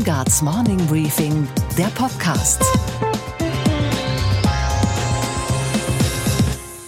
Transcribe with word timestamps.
Steingarts 0.00 0.40
Morning 0.40 0.78
Briefing, 0.86 1.46
der 1.76 1.88
Podcast. 1.88 2.64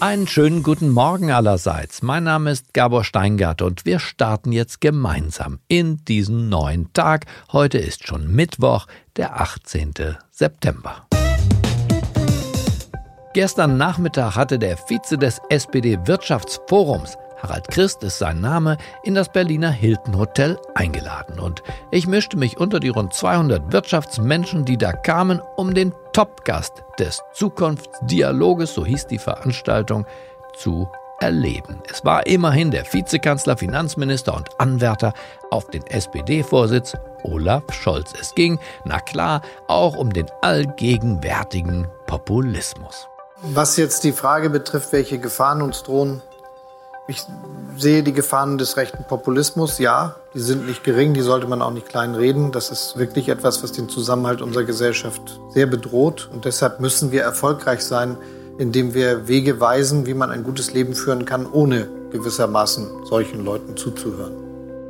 Einen 0.01 0.27
schönen 0.27 0.63
guten 0.63 0.89
Morgen 0.89 1.31
allerseits. 1.31 2.01
Mein 2.01 2.25
Name 2.25 2.51
ist 2.51 2.73
Gabor 2.73 3.05
Steingart 3.05 3.61
und 3.61 3.85
wir 3.85 3.99
starten 3.99 4.51
jetzt 4.51 4.81
gemeinsam 4.81 5.59
in 5.69 6.03
diesen 6.07 6.49
neuen 6.49 6.91
Tag. 6.95 7.27
Heute 7.53 7.77
ist 7.77 8.07
schon 8.07 8.33
Mittwoch, 8.33 8.87
der 9.17 9.39
18. 9.39 9.93
September. 10.31 11.07
Gestern 13.35 13.77
Nachmittag 13.77 14.37
hatte 14.37 14.59
der 14.59 14.79
Vize 14.79 15.19
des 15.19 15.39
SPD-Wirtschaftsforums 15.51 17.19
Harald 17.43 17.69
Christ 17.69 18.05
ist 18.05 18.19
sein 18.19 18.41
Name, 18.41 18.79
in 19.03 19.17
das 19.17 19.29
Berliner 19.29 19.71
Hilton 19.71 20.17
Hotel 20.17 20.59
eingeladen. 20.77 21.41
Und 21.41 21.65
ich 21.91 22.07
mischte 22.07 22.37
mich 22.37 22.59
unter 22.59 22.79
die 22.79 22.89
rund 22.89 23.13
200 23.13 23.73
Wirtschaftsmenschen, 23.73 24.65
die 24.65 24.79
da 24.79 24.93
kamen, 24.93 25.41
um 25.57 25.75
den 25.75 25.93
Topgast 26.13 26.85
des 27.01 27.21
Zukunftsdialoges, 27.33 28.75
so 28.75 28.87
hieß 28.87 29.09
die 29.09 29.19
Veranstaltung, 29.19 30.07
zu 30.57 30.89
erleben. 31.19 31.83
Es 31.91 32.05
war 32.05 32.27
immerhin 32.27 32.71
der 32.71 32.85
Vizekanzler, 32.93 33.57
Finanzminister 33.57 34.37
und 34.37 34.49
Anwärter 34.61 35.13
auf 35.51 35.67
den 35.69 35.85
SPD-Vorsitz 35.87 36.97
Olaf 37.25 37.65
Scholz. 37.73 38.13
Es 38.21 38.35
ging, 38.35 38.61
na 38.85 39.01
klar, 39.01 39.43
auch 39.67 39.97
um 39.97 40.13
den 40.13 40.27
allgegenwärtigen 40.43 41.89
Populismus. 42.07 43.09
Was 43.43 43.77
jetzt 43.77 44.05
die 44.05 44.13
Frage 44.13 44.51
betrifft, 44.51 44.93
welche 44.93 45.19
Gefahren 45.19 45.63
uns 45.63 45.83
drohen, 45.83 46.23
ich 47.09 47.23
sehe 47.77 48.03
die 48.03 48.13
Gefahren 48.13 48.59
des 48.59 48.77
rechten 48.77 49.05
Populismus, 49.05 49.79
ja, 49.79 50.17
die 50.35 50.41
sind 50.41 50.67
nicht 50.67 50.85
gering, 50.85 51.15
die 51.15 51.21
sollte 51.21 51.49
man 51.49 51.61
auch 51.61 51.73
nicht 51.73 51.89
klein 51.89 52.15
reden. 52.15 52.53
Das 52.53 52.71
ist 52.71 52.97
wirklich 52.97 53.29
etwas, 53.29 53.63
was 53.63 53.73
den 53.73 53.89
Zusammenhalt 53.89 54.41
unserer 54.41 54.65
Gesellschaft 54.65 55.41
sehr 55.51 55.67
bedroht. 55.67 56.31
Und 56.33 56.45
deshalb 56.45 56.81
müssen 56.81 57.11
wir 57.11 57.23
erfolgreich 57.23 57.81
sein, 57.81 58.17
indem 58.59 58.95
wir 58.95 59.27
Wege 59.27 59.61
weisen, 59.61 60.07
wie 60.07 60.15
man 60.15 60.31
ein 60.31 60.45
gutes 60.45 60.73
Leben 60.73 60.95
führen 60.95 61.25
kann, 61.25 61.47
ohne 61.51 61.89
gewissermaßen 62.13 63.07
solchen 63.07 63.45
Leuten 63.45 63.77
zuzuhören. 63.77 64.35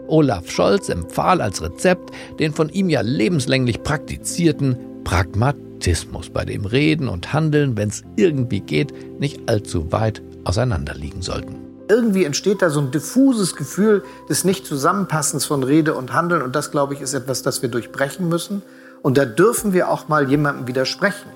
Olaf 0.08 0.50
Scholz 0.50 0.88
empfahl 0.88 1.40
als 1.40 1.62
Rezept 1.62 2.10
den 2.38 2.52
von 2.52 2.68
ihm 2.68 2.90
ja 2.90 3.00
lebenslänglich 3.00 3.82
praktizierten 3.82 4.76
Pragmatismus, 5.04 6.28
bei 6.28 6.44
dem 6.44 6.66
Reden 6.66 7.08
und 7.08 7.32
Handeln, 7.32 7.76
wenn 7.76 7.88
es 7.88 8.02
irgendwie 8.16 8.60
geht, 8.60 8.92
nicht 9.18 9.48
allzu 9.48 9.90
weit 9.92 10.20
auseinanderliegen 10.44 11.22
sollten 11.22 11.61
irgendwie 11.92 12.24
entsteht 12.24 12.62
da 12.62 12.70
so 12.70 12.80
ein 12.80 12.90
diffuses 12.90 13.54
Gefühl 13.54 14.02
des 14.30 14.44
Nicht-Zusammenpassens 14.44 15.44
von 15.44 15.62
Rede 15.62 15.94
und 15.94 16.14
Handeln. 16.14 16.40
Und 16.40 16.56
das, 16.56 16.70
glaube 16.70 16.94
ich, 16.94 17.02
ist 17.02 17.12
etwas, 17.12 17.42
das 17.42 17.60
wir 17.60 17.68
durchbrechen 17.68 18.28
müssen. 18.28 18.62
Und 19.02 19.18
da 19.18 19.26
dürfen 19.26 19.74
wir 19.74 19.90
auch 19.90 20.08
mal 20.08 20.30
jemandem 20.30 20.66
widersprechen. 20.66 21.28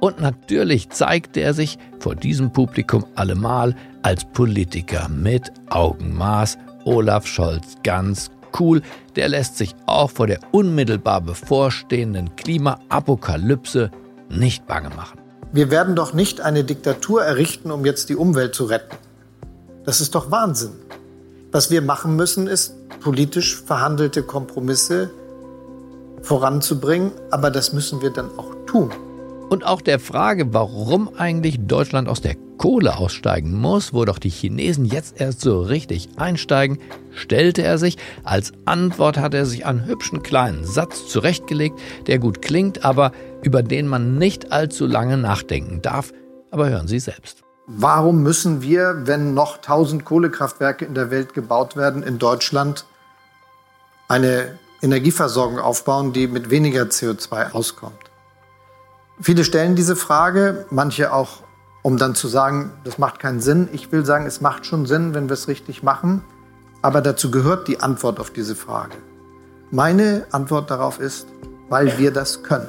Und 0.00 0.20
natürlich 0.20 0.90
zeigte 0.90 1.40
er 1.40 1.54
sich 1.54 1.78
vor 1.98 2.14
diesem 2.14 2.52
Publikum 2.52 3.06
allemal 3.14 3.74
als 4.02 4.26
Politiker 4.26 5.08
mit 5.08 5.50
Augenmaß. 5.70 6.58
Olaf 6.84 7.26
Scholz 7.26 7.76
ganz 7.82 8.30
cool, 8.60 8.82
der 9.16 9.28
lässt 9.30 9.56
sich 9.56 9.74
auch 9.86 10.10
vor 10.10 10.26
der 10.26 10.40
unmittelbar 10.52 11.22
bevorstehenden 11.22 12.36
Klimaapokalypse 12.36 13.90
nicht 14.28 14.66
bange 14.66 14.90
machen. 14.90 15.18
Wir 15.52 15.70
werden 15.70 15.96
doch 15.96 16.12
nicht 16.12 16.42
eine 16.42 16.64
Diktatur 16.64 17.24
errichten, 17.24 17.70
um 17.70 17.86
jetzt 17.86 18.10
die 18.10 18.16
Umwelt 18.16 18.54
zu 18.54 18.64
retten. 18.64 18.96
Das 19.86 20.00
ist 20.00 20.14
doch 20.14 20.30
Wahnsinn. 20.30 20.72
Was 21.52 21.70
wir 21.70 21.80
machen 21.80 22.16
müssen, 22.16 22.48
ist 22.48 22.74
politisch 23.00 23.62
verhandelte 23.62 24.24
Kompromisse 24.24 25.10
voranzubringen, 26.22 27.12
aber 27.30 27.50
das 27.50 27.72
müssen 27.72 28.02
wir 28.02 28.10
dann 28.10 28.28
auch 28.36 28.52
tun. 28.66 28.90
Und 29.48 29.64
auch 29.64 29.80
der 29.80 30.00
Frage, 30.00 30.52
warum 30.52 31.08
eigentlich 31.16 31.60
Deutschland 31.66 32.08
aus 32.08 32.20
der 32.20 32.34
Kohle 32.58 32.96
aussteigen 32.96 33.52
muss, 33.52 33.92
wo 33.92 34.04
doch 34.04 34.18
die 34.18 34.28
Chinesen 34.28 34.86
jetzt 34.86 35.20
erst 35.20 35.40
so 35.40 35.62
richtig 35.62 36.08
einsteigen, 36.16 36.78
stellte 37.14 37.62
er 37.62 37.78
sich. 37.78 37.96
Als 38.24 38.52
Antwort 38.64 39.18
hat 39.18 39.34
er 39.34 39.46
sich 39.46 39.66
einen 39.66 39.86
hübschen 39.86 40.24
kleinen 40.24 40.64
Satz 40.64 41.06
zurechtgelegt, 41.06 41.78
der 42.08 42.18
gut 42.18 42.42
klingt, 42.42 42.84
aber 42.84 43.12
über 43.42 43.62
den 43.62 43.86
man 43.86 44.18
nicht 44.18 44.50
allzu 44.50 44.84
lange 44.86 45.16
nachdenken 45.16 45.80
darf. 45.80 46.12
Aber 46.50 46.68
hören 46.68 46.88
Sie 46.88 46.98
selbst. 46.98 47.45
Warum 47.68 48.22
müssen 48.22 48.62
wir, 48.62 49.06
wenn 49.06 49.34
noch 49.34 49.56
1000 49.56 50.04
Kohlekraftwerke 50.04 50.84
in 50.84 50.94
der 50.94 51.10
Welt 51.10 51.34
gebaut 51.34 51.76
werden, 51.76 52.04
in 52.04 52.18
Deutschland 52.18 52.84
eine 54.06 54.56
Energieversorgung 54.82 55.58
aufbauen, 55.58 56.12
die 56.12 56.28
mit 56.28 56.50
weniger 56.50 56.84
CO2 56.84 57.50
auskommt? 57.50 57.98
Viele 59.20 59.42
stellen 59.42 59.74
diese 59.74 59.96
Frage, 59.96 60.66
manche 60.70 61.12
auch, 61.12 61.42
um 61.82 61.96
dann 61.96 62.14
zu 62.14 62.28
sagen, 62.28 62.70
das 62.84 62.98
macht 62.98 63.18
keinen 63.18 63.40
Sinn. 63.40 63.68
Ich 63.72 63.90
will 63.90 64.04
sagen, 64.04 64.26
es 64.26 64.40
macht 64.40 64.64
schon 64.64 64.86
Sinn, 64.86 65.14
wenn 65.14 65.28
wir 65.28 65.34
es 65.34 65.48
richtig 65.48 65.82
machen. 65.82 66.22
Aber 66.82 67.00
dazu 67.00 67.32
gehört 67.32 67.66
die 67.66 67.80
Antwort 67.80 68.20
auf 68.20 68.30
diese 68.30 68.54
Frage. 68.54 68.96
Meine 69.72 70.26
Antwort 70.30 70.70
darauf 70.70 71.00
ist, 71.00 71.26
weil 71.68 71.98
wir 71.98 72.12
das 72.12 72.44
können. 72.44 72.68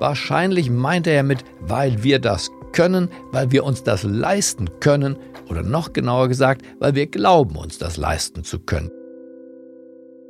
Wahrscheinlich 0.00 0.68
meinte 0.68 1.10
er 1.10 1.22
mit, 1.22 1.44
weil 1.60 2.02
wir 2.02 2.18
das 2.18 2.50
können 2.72 3.08
weil 3.32 3.50
wir 3.50 3.64
uns 3.64 3.82
das 3.82 4.02
leisten 4.02 4.80
können 4.80 5.16
oder 5.48 5.62
noch 5.62 5.92
genauer 5.92 6.28
gesagt, 6.28 6.62
weil 6.78 6.94
wir 6.94 7.06
glauben, 7.06 7.56
uns 7.56 7.78
das 7.78 7.96
leisten 7.96 8.44
zu 8.44 8.60
können. 8.60 8.90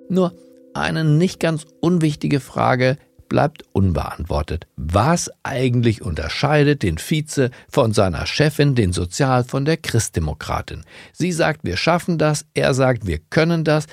Nur 0.08 0.34
eine 0.74 1.04
nicht 1.04 1.40
ganz 1.40 1.66
unwichtige 1.80 2.40
Frage 2.40 2.96
bleibt 3.28 3.64
unbeantwortet. 3.72 4.66
Was 4.76 5.30
eigentlich 5.42 6.02
unterscheidet 6.02 6.82
den 6.82 6.98
Vize 6.98 7.50
von 7.70 7.92
seiner 7.92 8.26
Chefin, 8.26 8.74
den 8.74 8.92
Sozial, 8.92 9.44
von 9.44 9.64
der 9.64 9.76
Christdemokratin? 9.76 10.84
Sie 11.12 11.32
sagt, 11.32 11.64
wir 11.64 11.76
schaffen 11.76 12.18
das, 12.18 12.44
er 12.54 12.74
sagt, 12.74 13.06
wir 13.06 13.18
können 13.18 13.64
das. 13.64 13.86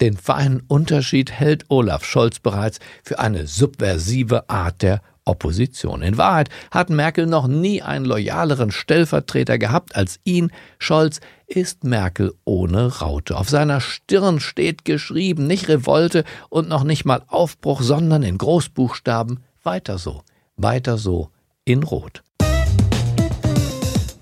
Den 0.00 0.16
feinen 0.16 0.62
Unterschied 0.68 1.32
hält 1.32 1.66
Olaf 1.68 2.04
Scholz 2.04 2.38
bereits 2.38 2.78
für 3.02 3.18
eine 3.18 3.46
subversive 3.46 4.48
Art 4.48 4.82
der 4.82 5.02
Opposition. 5.28 6.02
In 6.02 6.18
Wahrheit 6.18 6.48
hat 6.70 6.90
Merkel 6.90 7.26
noch 7.26 7.46
nie 7.46 7.82
einen 7.82 8.04
loyaleren 8.04 8.70
Stellvertreter 8.70 9.58
gehabt 9.58 9.94
als 9.94 10.18
ihn. 10.24 10.50
Scholz 10.78 11.20
ist 11.46 11.84
Merkel 11.84 12.34
ohne 12.44 12.98
Raute. 13.00 13.36
Auf 13.36 13.48
seiner 13.48 13.80
Stirn 13.80 14.40
steht 14.40 14.84
geschrieben, 14.84 15.46
nicht 15.46 15.68
Revolte 15.68 16.24
und 16.48 16.68
noch 16.68 16.84
nicht 16.84 17.04
mal 17.04 17.22
Aufbruch, 17.28 17.82
sondern 17.82 18.22
in 18.22 18.38
Großbuchstaben 18.38 19.40
weiter 19.62 19.98
so, 19.98 20.22
weiter 20.56 20.98
so 20.98 21.30
in 21.64 21.82
Rot. 21.82 22.22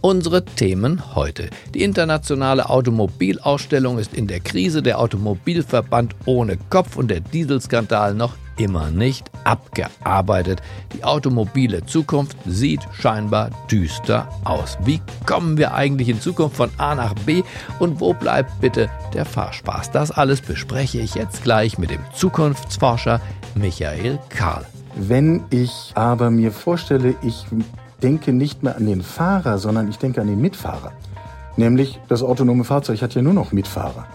Unsere 0.00 0.44
Themen 0.44 1.16
heute. 1.16 1.50
Die 1.74 1.82
internationale 1.82 2.70
Automobilausstellung 2.70 3.98
ist 3.98 4.14
in 4.14 4.28
der 4.28 4.38
Krise, 4.38 4.80
der 4.80 5.00
Automobilverband 5.00 6.14
ohne 6.26 6.58
Kopf 6.70 6.96
und 6.96 7.10
der 7.10 7.18
Dieselskandal 7.18 8.14
noch 8.14 8.36
immer 8.56 8.90
nicht 8.90 9.30
abgearbeitet. 9.44 10.62
Die 10.94 11.04
automobile 11.04 11.84
Zukunft 11.86 12.36
sieht 12.46 12.80
scheinbar 12.92 13.50
düster 13.70 14.28
aus. 14.44 14.78
Wie 14.84 15.00
kommen 15.26 15.56
wir 15.56 15.74
eigentlich 15.74 16.08
in 16.08 16.20
Zukunft 16.20 16.56
von 16.56 16.70
A 16.78 16.94
nach 16.94 17.14
B 17.14 17.42
und 17.78 18.00
wo 18.00 18.12
bleibt 18.12 18.60
bitte 18.60 18.90
der 19.14 19.24
Fahrspaß? 19.24 19.90
Das 19.90 20.10
alles 20.10 20.40
bespreche 20.40 20.98
ich 20.98 21.14
jetzt 21.14 21.42
gleich 21.42 21.78
mit 21.78 21.90
dem 21.90 22.00
Zukunftsforscher 22.14 23.20
Michael 23.54 24.18
Karl. 24.28 24.66
Wenn 24.94 25.44
ich 25.50 25.92
aber 25.94 26.30
mir 26.30 26.52
vorstelle, 26.52 27.14
ich 27.22 27.46
denke 28.02 28.32
nicht 28.32 28.62
mehr 28.62 28.76
an 28.76 28.86
den 28.86 29.02
Fahrer, 29.02 29.58
sondern 29.58 29.88
ich 29.88 29.98
denke 29.98 30.20
an 30.20 30.26
den 30.26 30.40
Mitfahrer. 30.40 30.92
Nämlich 31.56 31.98
das 32.08 32.22
autonome 32.22 32.64
Fahrzeug 32.64 33.00
hat 33.02 33.14
ja 33.14 33.22
nur 33.22 33.32
noch 33.32 33.52
Mitfahrer. 33.52 34.06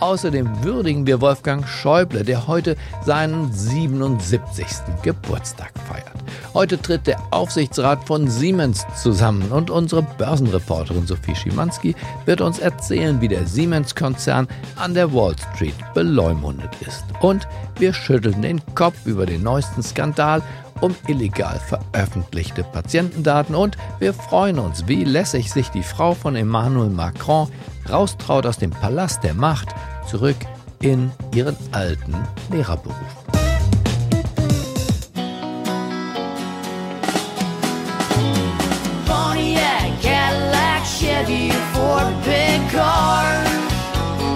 Außerdem 0.00 0.62
würdigen 0.62 1.06
wir 1.06 1.20
Wolfgang 1.20 1.66
Schäuble, 1.66 2.22
der 2.22 2.46
heute 2.46 2.76
seinen 3.04 3.52
77. 3.52 4.66
Geburtstag 5.02 5.72
feiert. 5.88 6.12
Heute 6.52 6.80
tritt 6.80 7.06
der 7.06 7.20
Aufsichtsrat 7.30 8.04
von 8.04 8.28
Siemens 8.28 8.86
zusammen 9.00 9.50
und 9.52 9.70
unsere 9.70 10.02
Börsenreporterin 10.02 11.06
Sophie 11.06 11.34
Schimanski 11.34 11.94
wird 12.24 12.40
uns 12.40 12.58
erzählen, 12.58 13.20
wie 13.20 13.28
der 13.28 13.46
Siemens-Konzern 13.46 14.48
an 14.76 14.94
der 14.94 15.12
Wall 15.12 15.34
Street 15.54 15.74
beleumundet 15.94 16.70
ist. 16.86 17.04
Und 17.20 17.46
wir 17.78 17.92
schütteln 17.92 18.42
den 18.42 18.60
Kopf 18.74 18.96
über 19.04 19.26
den 19.26 19.42
neuesten 19.42 19.82
Skandal 19.82 20.42
um 20.80 20.94
illegal 21.06 21.58
veröffentlichte 21.58 22.64
Patientendaten 22.64 23.54
und 23.54 23.76
wir 23.98 24.12
freuen 24.14 24.58
uns, 24.58 24.86
wie 24.88 25.04
lässig 25.04 25.52
sich 25.52 25.68
die 25.70 25.82
Frau 25.82 26.14
von 26.14 26.36
Emmanuel 26.36 26.90
Macron 26.90 27.48
raustraut 27.90 28.46
aus 28.46 28.58
dem 28.58 28.70
Palast 28.70 29.22
der 29.24 29.34
Macht 29.34 29.68
zurück 30.08 30.36
in 30.80 31.10
ihren 31.34 31.56
alten 31.72 32.14
Lehrerberuf. 32.50 33.25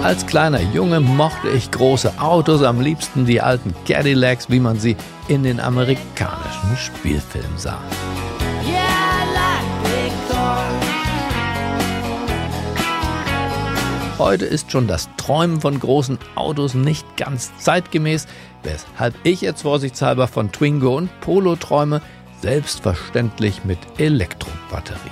Als 0.03 0.25
kleiner 0.25 0.59
Junge 0.59 0.99
mochte 0.99 1.49
ich 1.49 1.69
große 1.69 2.19
Autos, 2.19 2.63
am 2.63 2.81
liebsten 2.81 3.27
die 3.27 3.39
alten 3.39 3.75
Cadillacs, 3.85 4.49
wie 4.49 4.59
man 4.59 4.79
sie 4.79 4.97
in 5.27 5.43
den 5.43 5.59
amerikanischen 5.59 6.75
Spielfilmen 6.75 7.55
sah. 7.55 7.79
Heute 14.17 14.45
ist 14.45 14.71
schon 14.71 14.87
das 14.87 15.07
Träumen 15.17 15.61
von 15.61 15.79
großen 15.79 16.17
Autos 16.33 16.73
nicht 16.73 17.05
ganz 17.15 17.51
zeitgemäß, 17.59 18.25
weshalb 18.63 19.13
ich 19.23 19.41
jetzt 19.41 19.61
vorsichtshalber 19.61 20.27
von 20.27 20.51
Twingo 20.51 20.97
und 20.97 21.11
Polo 21.21 21.55
träume, 21.55 22.01
selbstverständlich 22.41 23.65
mit 23.65 23.77
Elektrobatterie. 23.99 25.11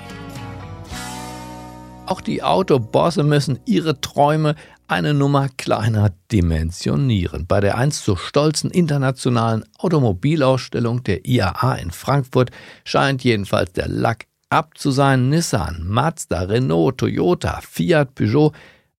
Auch 2.08 2.22
die 2.22 2.42
Autobosse 2.42 3.24
müssen 3.24 3.60
ihre 3.66 4.02
Träume 4.02 4.56
eine 4.90 5.14
Nummer 5.14 5.50
kleiner 5.56 6.12
dimensionieren. 6.32 7.46
Bei 7.46 7.60
der 7.60 7.78
einst 7.78 8.04
so 8.04 8.16
stolzen 8.16 8.72
internationalen 8.72 9.64
Automobilausstellung 9.78 11.04
der 11.04 11.28
IAA 11.28 11.76
in 11.76 11.92
Frankfurt 11.92 12.50
scheint 12.84 13.24
jedenfalls 13.24 13.72
der 13.74 13.88
Lack 13.88 14.26
ab 14.50 14.78
zu 14.78 14.90
sein. 14.90 15.30
Nissan, 15.30 15.86
Mazda, 15.88 16.42
Renault, 16.42 16.98
Toyota, 16.98 17.62
Fiat, 17.62 18.16
Peugeot, 18.16 18.52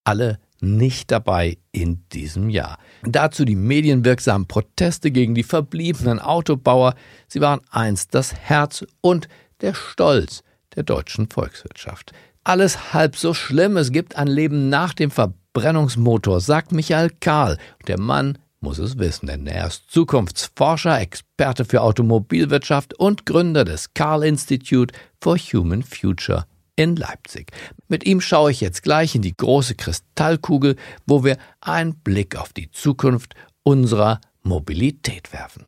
alle 0.05 0.39
nicht 0.61 1.11
dabei 1.11 1.59
in 1.73 2.05
diesem 2.13 2.51
Jahr. 2.51 2.79
Dazu 3.03 3.45
die 3.45 3.57
medienwirksamen 3.57 4.47
Proteste 4.47 5.11
gegen 5.11 5.35
die 5.35 5.43
verbliebenen 5.43 6.21
Autobauer. 6.21 6.95
Sie 7.27 7.41
waren 7.41 7.61
einst 7.71 8.15
das 8.15 8.35
Herz 8.35 8.85
und 9.01 9.29
der 9.61 9.75
Stolz 9.75 10.45
der 10.77 10.85
deutschen 10.85 11.29
Volkswirtschaft. 11.29 12.13
Alles 12.45 12.95
halb 12.95 13.17
so 13.17 13.35
schlimm, 13.35 13.77
es 13.77 13.91
gibt 13.91 14.17
ein 14.17 14.29
Leben 14.29 14.69
nach 14.69 14.95
dem 14.95 15.11
Verbot 15.11 15.40
Verbrennungsmotor, 15.53 16.41
sagt 16.41 16.73
Michael 16.73 17.11
Karl. 17.21 17.59
Der 17.89 17.99
Mann 17.99 18.39
muss 18.61 18.79
es 18.79 18.99
wissen, 18.99 19.27
denn 19.27 19.47
er 19.47 19.67
ist 19.67 19.91
Zukunftsforscher, 19.91 21.01
Experte 21.01 21.65
für 21.65 21.83
Automobilwirtschaft 21.83 22.95
und 22.95 23.27
Gründer 23.27 23.65
des 23.65 23.93
Karl 23.95 24.23
Institute 24.23 24.95
for 25.21 25.37
Human 25.37 25.83
Future 25.83 26.47
in 26.77 26.95
Leipzig. 26.95 27.51
Mit 27.89 28.07
ihm 28.07 28.21
schaue 28.21 28.53
ich 28.53 28.61
jetzt 28.61 28.83
gleich 28.83 29.15
in 29.15 29.23
die 29.23 29.37
große 29.37 29.75
Kristallkugel, 29.75 30.77
wo 31.07 31.25
wir 31.25 31.37
einen 31.61 31.97
Blick 31.97 32.37
auf 32.37 32.53
die 32.53 32.71
Zukunft 32.71 33.35
unserer 33.65 34.21
Mobilität 34.43 35.33
werfen. 35.33 35.67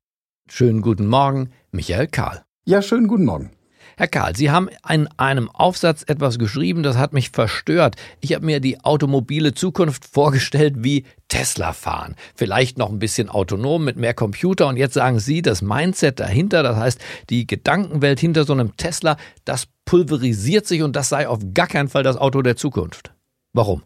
Schönen 0.49 0.81
guten 0.81 1.09
Morgen, 1.09 1.51
Michael 1.73 2.07
Karl. 2.07 2.45
Ja, 2.65 2.83
schönen 2.83 3.09
guten 3.09 3.25
Morgen. 3.25 3.51
Herr 3.97 4.09
Karl, 4.09 4.37
Sie 4.37 4.51
haben 4.51 4.69
in 4.89 5.09
einem 5.17 5.51
Aufsatz 5.51 6.05
etwas 6.07 6.39
geschrieben, 6.39 6.83
das 6.83 6.97
hat 6.97 7.13
mich 7.13 7.31
verstört. 7.31 7.97
Ich 8.21 8.35
habe 8.35 8.45
mir 8.45 8.61
die 8.61 8.81
automobile 8.81 9.55
Zukunft 9.55 10.05
vorgestellt 10.05 10.77
wie 10.79 11.05
Tesla 11.29 11.73
fahren. 11.73 12.15
Vielleicht 12.35 12.79
noch 12.79 12.91
ein 12.91 12.99
bisschen 12.99 13.29
autonom 13.29 13.85
mit 13.85 13.97
mehr 13.97 14.15
Computer. 14.15 14.67
Und 14.69 14.77
jetzt 14.77 14.95
sagen 14.95 15.19
Sie, 15.19 15.43
das 15.43 15.63
Mindset 15.63 16.21
dahinter, 16.21 16.63
das 16.63 16.77
heißt 16.77 17.01
die 17.31 17.47
Gedankenwelt 17.47 18.21
hinter 18.21 18.45
so 18.45 18.53
einem 18.53 18.77
Tesla, 18.77 19.17
das 19.45 19.67
pulverisiert 19.85 20.67
sich 20.67 20.83
und 20.83 20.97
das 20.97 21.09
sei 21.09 21.29
auf 21.29 21.41
gar 21.55 21.67
keinen 21.67 21.89
Fall 21.89 22.03
das 22.03 22.17
Auto 22.17 22.43
der 22.43 22.57
Zukunft. 22.57 23.13
Warum? 23.53 23.83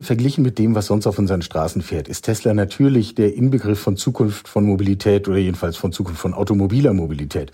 Verglichen 0.00 0.44
mit 0.44 0.58
dem, 0.60 0.76
was 0.76 0.86
sonst 0.86 1.08
auf 1.08 1.18
unseren 1.18 1.42
Straßen 1.42 1.82
fährt, 1.82 2.06
ist 2.06 2.22
Tesla 2.22 2.54
natürlich 2.54 3.16
der 3.16 3.34
Inbegriff 3.34 3.80
von 3.80 3.96
Zukunft 3.96 4.46
von 4.46 4.64
Mobilität 4.64 5.26
oder 5.26 5.38
jedenfalls 5.38 5.76
von 5.76 5.90
Zukunft 5.90 6.20
von 6.20 6.34
automobiler 6.34 6.92
Mobilität. 6.92 7.50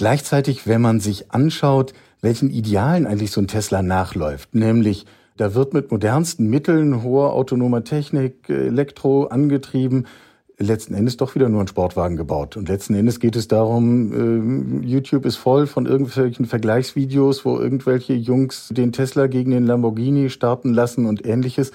Gleichzeitig, 0.00 0.66
wenn 0.66 0.80
man 0.80 0.98
sich 0.98 1.30
anschaut, 1.30 1.92
welchen 2.22 2.48
Idealen 2.48 3.06
eigentlich 3.06 3.32
so 3.32 3.42
ein 3.42 3.48
Tesla 3.48 3.82
nachläuft, 3.82 4.54
nämlich 4.54 5.04
da 5.36 5.54
wird 5.54 5.74
mit 5.74 5.90
modernsten 5.90 6.48
Mitteln, 6.48 7.02
hoher 7.02 7.34
autonomer 7.34 7.84
Technik, 7.84 8.48
Elektro 8.48 9.26
angetrieben, 9.26 10.06
letzten 10.56 10.94
Endes 10.94 11.18
doch 11.18 11.34
wieder 11.34 11.50
nur 11.50 11.60
ein 11.60 11.68
Sportwagen 11.68 12.16
gebaut. 12.16 12.56
Und 12.56 12.70
letzten 12.70 12.94
Endes 12.94 13.20
geht 13.20 13.36
es 13.36 13.46
darum, 13.46 14.80
äh, 14.82 14.86
YouTube 14.86 15.26
ist 15.26 15.36
voll 15.36 15.66
von 15.66 15.84
irgendwelchen 15.84 16.46
Vergleichsvideos, 16.46 17.44
wo 17.44 17.58
irgendwelche 17.58 18.14
Jungs 18.14 18.68
den 18.70 18.92
Tesla 18.92 19.26
gegen 19.26 19.50
den 19.50 19.66
Lamborghini 19.66 20.30
starten 20.30 20.72
lassen 20.72 21.04
und 21.04 21.26
ähnliches. 21.26 21.72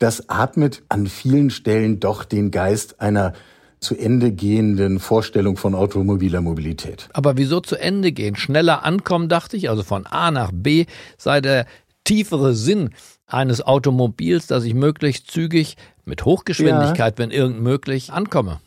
Das 0.00 0.28
atmet 0.28 0.82
an 0.88 1.06
vielen 1.06 1.50
Stellen 1.50 2.00
doch 2.00 2.24
den 2.24 2.50
Geist 2.50 3.00
einer 3.00 3.34
zu 3.82 3.96
Ende 3.96 4.32
gehenden 4.32 5.00
Vorstellung 5.00 5.56
von 5.56 5.74
automobiler 5.74 6.40
Mobilität. 6.40 7.08
Aber 7.12 7.36
wieso 7.36 7.60
zu 7.60 7.76
Ende 7.76 8.12
gehen? 8.12 8.36
Schneller 8.36 8.84
ankommen, 8.84 9.28
dachte 9.28 9.56
ich, 9.56 9.68
also 9.68 9.82
von 9.82 10.06
A 10.06 10.30
nach 10.30 10.50
B 10.54 10.86
sei 11.18 11.40
der 11.40 11.66
tiefere 12.04 12.54
Sinn 12.54 12.90
eines 13.26 13.62
Automobils, 13.62 14.46
dass 14.46 14.64
ich 14.64 14.74
möglichst 14.74 15.30
zügig 15.30 15.76
mit 16.04 16.24
Hochgeschwindigkeit, 16.24 17.14
ja. 17.14 17.18
wenn 17.18 17.30
irgend 17.30 17.60
möglich, 17.60 18.12
ankomme. 18.12 18.60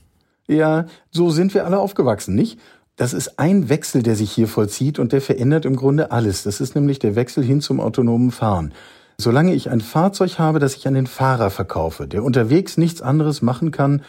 Ja, 0.48 0.86
so 1.12 1.30
sind 1.32 1.54
wir 1.54 1.66
alle 1.66 1.80
aufgewachsen, 1.80 2.36
nicht? 2.36 2.60
Das 2.96 3.14
ist 3.14 3.40
ein 3.40 3.68
Wechsel, 3.68 4.04
der 4.04 4.16
sich 4.16 4.32
hier 4.32 4.48
vollzieht 4.48 5.00
und 5.00 5.12
der 5.12 5.22
verändert 5.22 5.66
im 5.66 5.76
Grunde 5.76 6.12
alles. 6.12 6.44
Das 6.44 6.62
ist 6.62 6.76
nämlich 6.76 7.00
der 7.00 7.16
Wechsel 7.16 7.44
hin 7.44 7.60
zum 7.60 7.82
autonomen 7.82 8.32
Fahren. 8.32 8.74
Solange 9.18 9.54
ich 9.54 9.70
ein 9.70 9.82
Fahrzeug 9.82 10.40
habe, 10.40 10.60
das 10.60 10.76
ich 10.76 10.88
an 10.88 10.94
den 10.94 11.08
Fahrer 11.08 11.50
verkaufe, 11.50 12.08
der 12.08 12.24
unterwegs 12.24 12.78
nichts 12.78 13.02
anderes 13.02 13.42
machen 13.42 13.72
kann, 13.72 14.02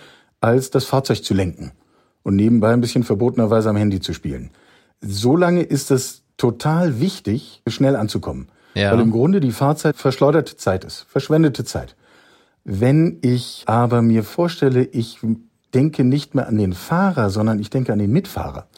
als 0.47 0.71
das 0.71 0.85
Fahrzeug 0.85 1.25
zu 1.25 1.35
lenken 1.35 1.73
und 2.23 2.37
nebenbei 2.37 2.73
ein 2.73 2.81
bisschen 2.81 3.03
verbotenerweise 3.03 3.69
am 3.69 3.77
Handy 3.77 3.99
zu 3.99 4.13
spielen. 4.13 4.51
Solange 5.01 5.63
ist 5.63 5.91
es 5.91 6.23
total 6.37 7.01
wichtig, 7.01 7.63
schnell 7.67 7.97
anzukommen. 7.97 8.49
Ja. 8.75 8.93
Weil 8.93 9.01
im 9.01 9.11
Grunde 9.11 9.41
die 9.41 9.51
Fahrzeit 9.51 9.97
verschleuderte 9.97 10.57
Zeit 10.57 10.85
ist, 10.85 11.07
verschwendete 11.09 11.65
Zeit. 11.65 11.97
Wenn 12.63 13.19
ich 13.23 13.65
aber 13.67 14.03
mir 14.03 14.23
vorstelle, 14.23 14.85
ich 14.85 15.19
denke 15.75 16.05
nicht 16.05 16.37
mehr 16.37 16.47
an 16.47 16.59
den 16.59 16.75
Fahrer, 16.75 17.31
sondern 17.31 17.59
ich 17.59 17.71
denke 17.71 17.93
an 17.93 17.99
den 17.99 18.13
Mitfahrer. 18.13 18.69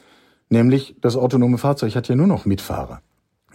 Nämlich 0.49 0.97
das 1.03 1.17
autonome 1.17 1.59
Fahrzeug 1.59 1.94
hat 1.97 2.09
ja 2.09 2.15
nur 2.15 2.26
noch 2.26 2.47
Mitfahrer. 2.47 3.03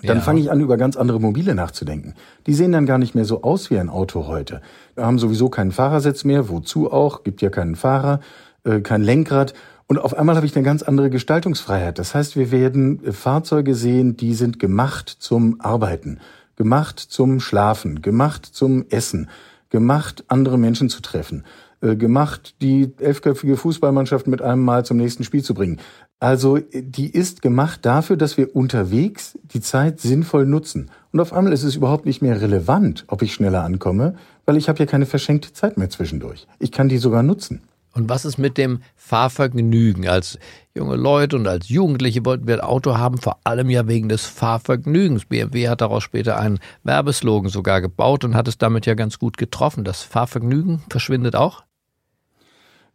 Dann 0.04 0.18
ja. 0.18 0.24
fange 0.24 0.42
ich 0.42 0.52
an, 0.52 0.60
über 0.60 0.78
ganz 0.78 0.98
andere 0.98 1.20
Mobile 1.20 1.56
nachzudenken. 1.56 2.14
Die 2.46 2.54
sehen 2.54 2.72
dann 2.72 2.86
gar 2.86 2.98
nicht 2.98 3.16
mehr 3.16 3.26
so 3.26 3.42
aus 3.44 3.70
wie 3.70 3.80
ein 3.80 3.90
Auto 3.90 4.28
heute. 4.28 4.62
Wir 4.96 5.06
haben 5.06 5.18
sowieso 5.18 5.50
keinen 5.50 5.72
Fahrersitz 5.72 6.24
mehr, 6.24 6.50
wozu 6.50 6.92
auch, 6.92 7.24
gibt 7.24 7.42
ja 7.42 7.50
keinen 7.50 7.76
Fahrer, 7.76 8.20
äh, 8.64 8.82
kein 8.82 9.02
Lenkrad. 9.02 9.54
Und 9.88 10.00
auf 10.00 10.18
einmal 10.18 10.36
habe 10.36 10.46
ich 10.46 10.56
eine 10.56 10.66
ganz 10.66 10.84
andere 10.84 11.10
Gestaltungsfreiheit. 11.10 12.00
Das 12.00 12.14
heißt, 12.16 12.36
wir 12.36 12.52
werden 12.52 13.04
äh, 13.06 13.12
Fahrzeuge 13.14 13.76
sehen, 13.76 14.18
die 14.18 14.34
sind 14.34 14.60
gemacht 14.60 15.10
zum 15.10 15.62
Arbeiten, 15.62 16.20
gemacht 16.56 17.00
zum 17.00 17.40
Schlafen, 17.40 18.02
gemacht 18.02 18.46
zum 18.46 18.86
Essen, 18.90 19.30
gemacht, 19.70 20.26
andere 20.28 20.58
Menschen 20.58 20.90
zu 20.90 21.02
treffen, 21.02 21.44
gemacht, 21.84 22.56
die 22.62 22.94
elfköpfige 23.00 23.58
Fußballmannschaft 23.58 24.28
mit 24.28 24.42
einem 24.42 24.64
Mal 24.64 24.86
zum 24.86 24.98
nächsten 24.98 25.24
Spiel 25.24 25.44
zu 25.44 25.54
bringen. 25.54 25.80
Also 26.20 26.58
die 26.74 27.10
ist 27.10 27.42
gemacht 27.42 27.82
dafür, 27.84 28.16
dass 28.16 28.38
wir 28.38 28.56
unterwegs 28.56 29.38
die 29.44 29.60
Zeit 29.60 30.00
sinnvoll 30.00 30.46
nutzen. 30.46 30.90
Und 31.12 31.20
auf 31.20 31.34
einmal 31.34 31.52
ist 31.52 31.64
es 31.64 31.76
überhaupt 31.76 32.06
nicht 32.06 32.22
mehr 32.22 32.42
relevant, 32.42 33.04
ob 33.08 33.22
ich 33.22 33.34
schneller 33.34 33.64
ankomme, 33.64 34.16
weil 34.46 34.56
ich 34.56 34.70
habe 34.70 34.80
ja 34.80 34.86
keine 34.86 35.06
verschenkte 35.06 35.52
Zeit 35.52 35.78
mehr 35.78 35.90
zwischendurch. 35.90 36.48
Ich 36.60 36.72
kann 36.72 36.88
die 36.88 36.98
sogar 36.98 37.24
nutzen. 37.24 37.62
Und 37.94 38.10
was 38.10 38.26
ist 38.26 38.38
mit 38.38 38.58
dem 38.58 38.80
Fahrvergnügen? 38.96 40.08
Als 40.08 40.40
junge 40.74 40.96
Leute 40.96 41.36
und 41.36 41.48
als 41.48 41.70
Jugendliche 41.70 42.26
wollten 42.26 42.48
wir 42.48 42.56
ein 42.56 42.62
Auto 42.62 42.98
haben, 42.98 43.20
vor 43.20 43.38
allem 43.44 43.70
ja 43.70 43.88
wegen 43.88 44.10
des 44.10 44.26
Fahrvergnügens. 44.26 45.26
BMW 45.26 45.70
hat 45.70 45.82
daraus 45.82 46.04
später 46.04 46.40
einen 46.40 46.60
Werbeslogan 46.84 47.50
sogar 47.50 47.82
gebaut 47.82 48.24
und 48.24 48.36
hat 48.36 48.48
es 48.48 48.58
damit 48.58 48.88
ja 48.88 48.96
ganz 48.96 49.20
gut 49.20 49.38
getroffen. 49.38 49.84
Das 49.84 50.02
Fahrvergnügen 50.02 50.82
verschwindet 50.90 51.36
auch? 51.36 51.64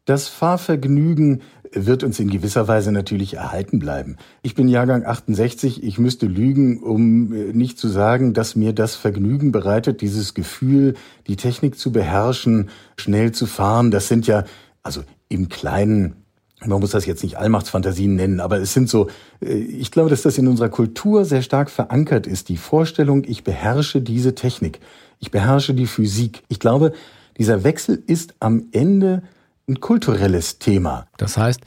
Das 0.08 0.26
Fahrvergnügen 0.26 1.42
wird 1.70 2.02
uns 2.02 2.18
in 2.18 2.30
gewisser 2.30 2.66
Weise 2.66 2.92
natürlich 2.92 3.34
erhalten 3.34 3.78
bleiben. 3.78 4.16
Ich 4.40 4.54
bin 4.54 4.66
Jahrgang 4.66 5.04
68, 5.04 5.82
ich 5.82 5.98
müsste 5.98 6.24
lügen, 6.24 6.82
um 6.82 7.30
äh, 7.34 7.52
nicht 7.52 7.78
zu 7.78 7.88
sagen, 7.88 8.32
dass 8.32 8.56
mir 8.56 8.72
das 8.72 8.96
Vergnügen 8.96 9.52
bereitet, 9.52 10.00
dieses 10.00 10.32
Gefühl, 10.32 10.94
die 11.26 11.36
Technik 11.36 11.78
zu 11.78 11.92
beherrschen, 11.92 12.70
schnell 12.96 13.32
zu 13.32 13.44
fahren. 13.44 13.90
Das 13.90 14.08
sind 14.08 14.26
ja, 14.26 14.44
also 14.82 15.02
im 15.28 15.50
Kleinen, 15.50 16.16
man 16.64 16.80
muss 16.80 16.92
das 16.92 17.04
jetzt 17.04 17.22
nicht 17.22 17.36
Allmachtsfantasien 17.36 18.14
nennen, 18.14 18.40
aber 18.40 18.56
es 18.60 18.72
sind 18.72 18.88
so, 18.88 19.08
äh, 19.42 19.52
ich 19.58 19.90
glaube, 19.90 20.08
dass 20.08 20.22
das 20.22 20.38
in 20.38 20.48
unserer 20.48 20.70
Kultur 20.70 21.26
sehr 21.26 21.42
stark 21.42 21.68
verankert 21.68 22.26
ist, 22.26 22.48
die 22.48 22.56
Vorstellung, 22.56 23.24
ich 23.26 23.44
beherrsche 23.44 24.00
diese 24.00 24.34
Technik, 24.34 24.80
ich 25.18 25.30
beherrsche 25.30 25.74
die 25.74 25.86
Physik. 25.86 26.44
Ich 26.48 26.60
glaube, 26.60 26.94
dieser 27.36 27.62
Wechsel 27.62 28.02
ist 28.06 28.36
am 28.40 28.68
Ende 28.72 29.22
ein 29.68 29.80
kulturelles 29.80 30.58
Thema. 30.58 31.06
Das 31.16 31.37
heißt, 31.37 31.60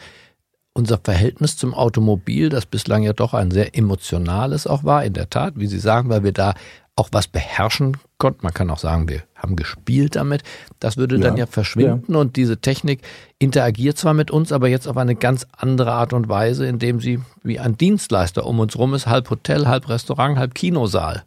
unser 0.73 0.97
Verhältnis 0.97 1.57
zum 1.57 1.73
Automobil, 1.73 2.49
das 2.49 2.65
bislang 2.65 3.03
ja 3.03 3.13
doch 3.13 3.33
ein 3.33 3.51
sehr 3.51 3.77
emotionales 3.77 4.67
auch 4.67 4.83
war, 4.83 5.03
in 5.03 5.13
der 5.13 5.29
Tat, 5.29 5.53
wie 5.57 5.67
Sie 5.67 5.79
sagen, 5.79 6.09
weil 6.09 6.23
wir 6.23 6.31
da 6.31 6.53
auch 6.95 7.09
was 7.11 7.27
beherrschen 7.27 7.97
konnten. 8.17 8.39
Man 8.43 8.53
kann 8.53 8.69
auch 8.69 8.77
sagen, 8.77 9.07
wir 9.09 9.23
haben 9.35 9.55
gespielt 9.55 10.15
damit. 10.15 10.43
Das 10.79 10.97
würde 10.97 11.15
ja, 11.15 11.21
dann 11.21 11.37
ja 11.37 11.45
verschwinden 11.45 12.13
ja. 12.13 12.19
und 12.19 12.35
diese 12.35 12.57
Technik 12.57 13.01
interagiert 13.39 13.97
zwar 13.97 14.13
mit 14.13 14.29
uns, 14.29 14.51
aber 14.51 14.67
jetzt 14.67 14.87
auf 14.87 14.97
eine 14.97 15.15
ganz 15.15 15.47
andere 15.55 15.93
Art 15.93 16.13
und 16.13 16.29
Weise, 16.29 16.65
indem 16.65 16.99
sie 16.99 17.19
wie 17.43 17.59
ein 17.59 17.77
Dienstleister 17.77 18.45
um 18.45 18.59
uns 18.59 18.77
rum 18.77 18.93
ist, 18.93 19.07
halb 19.07 19.29
Hotel, 19.29 19.67
halb 19.67 19.89
Restaurant, 19.89 20.37
halb 20.37 20.53
Kinosaal. 20.53 21.23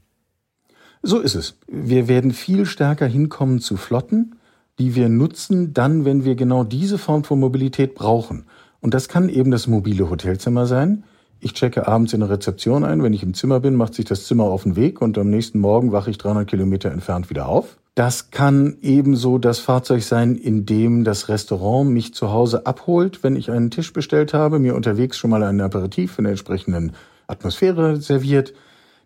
So 1.02 1.20
ist 1.20 1.34
es. 1.34 1.58
Wir 1.66 2.08
werden 2.08 2.32
viel 2.32 2.66
stärker 2.66 3.06
hinkommen 3.06 3.60
zu 3.60 3.76
Flotten, 3.76 4.36
die 4.78 4.94
wir 4.94 5.08
nutzen 5.08 5.72
dann, 5.72 6.04
wenn 6.04 6.24
wir 6.24 6.34
genau 6.34 6.64
diese 6.64 6.98
Form 6.98 7.24
von 7.24 7.40
Mobilität 7.40 7.94
brauchen. 7.94 8.46
Und 8.80 8.94
das 8.94 9.08
kann 9.08 9.28
eben 9.28 9.50
das 9.50 9.66
mobile 9.66 10.10
Hotelzimmer 10.10 10.66
sein. 10.66 11.04
Ich 11.40 11.52
checke 11.52 11.86
abends 11.86 12.12
in 12.12 12.20
der 12.20 12.30
Rezeption 12.30 12.84
ein. 12.84 13.02
Wenn 13.02 13.12
ich 13.12 13.22
im 13.22 13.34
Zimmer 13.34 13.60
bin, 13.60 13.74
macht 13.74 13.94
sich 13.94 14.04
das 14.04 14.24
Zimmer 14.24 14.44
auf 14.44 14.62
den 14.62 14.76
Weg 14.76 15.00
und 15.00 15.18
am 15.18 15.30
nächsten 15.30 15.58
Morgen 15.58 15.92
wache 15.92 16.10
ich 16.10 16.18
300 16.18 16.48
Kilometer 16.48 16.90
entfernt 16.90 17.28
wieder 17.30 17.48
auf. 17.48 17.76
Das 17.94 18.30
kann 18.30 18.78
ebenso 18.82 19.38
das 19.38 19.60
Fahrzeug 19.60 20.02
sein, 20.02 20.34
in 20.34 20.66
dem 20.66 21.04
das 21.04 21.28
Restaurant 21.28 21.90
mich 21.90 22.12
zu 22.12 22.32
Hause 22.32 22.66
abholt, 22.66 23.22
wenn 23.22 23.36
ich 23.36 23.50
einen 23.50 23.70
Tisch 23.70 23.92
bestellt 23.92 24.34
habe, 24.34 24.58
mir 24.58 24.74
unterwegs 24.74 25.16
schon 25.16 25.30
mal 25.30 25.42
ein 25.44 25.60
Aperitif 25.60 26.18
in 26.18 26.24
der 26.24 26.32
entsprechenden 26.32 26.92
Atmosphäre 27.28 27.96
serviert. 27.96 28.52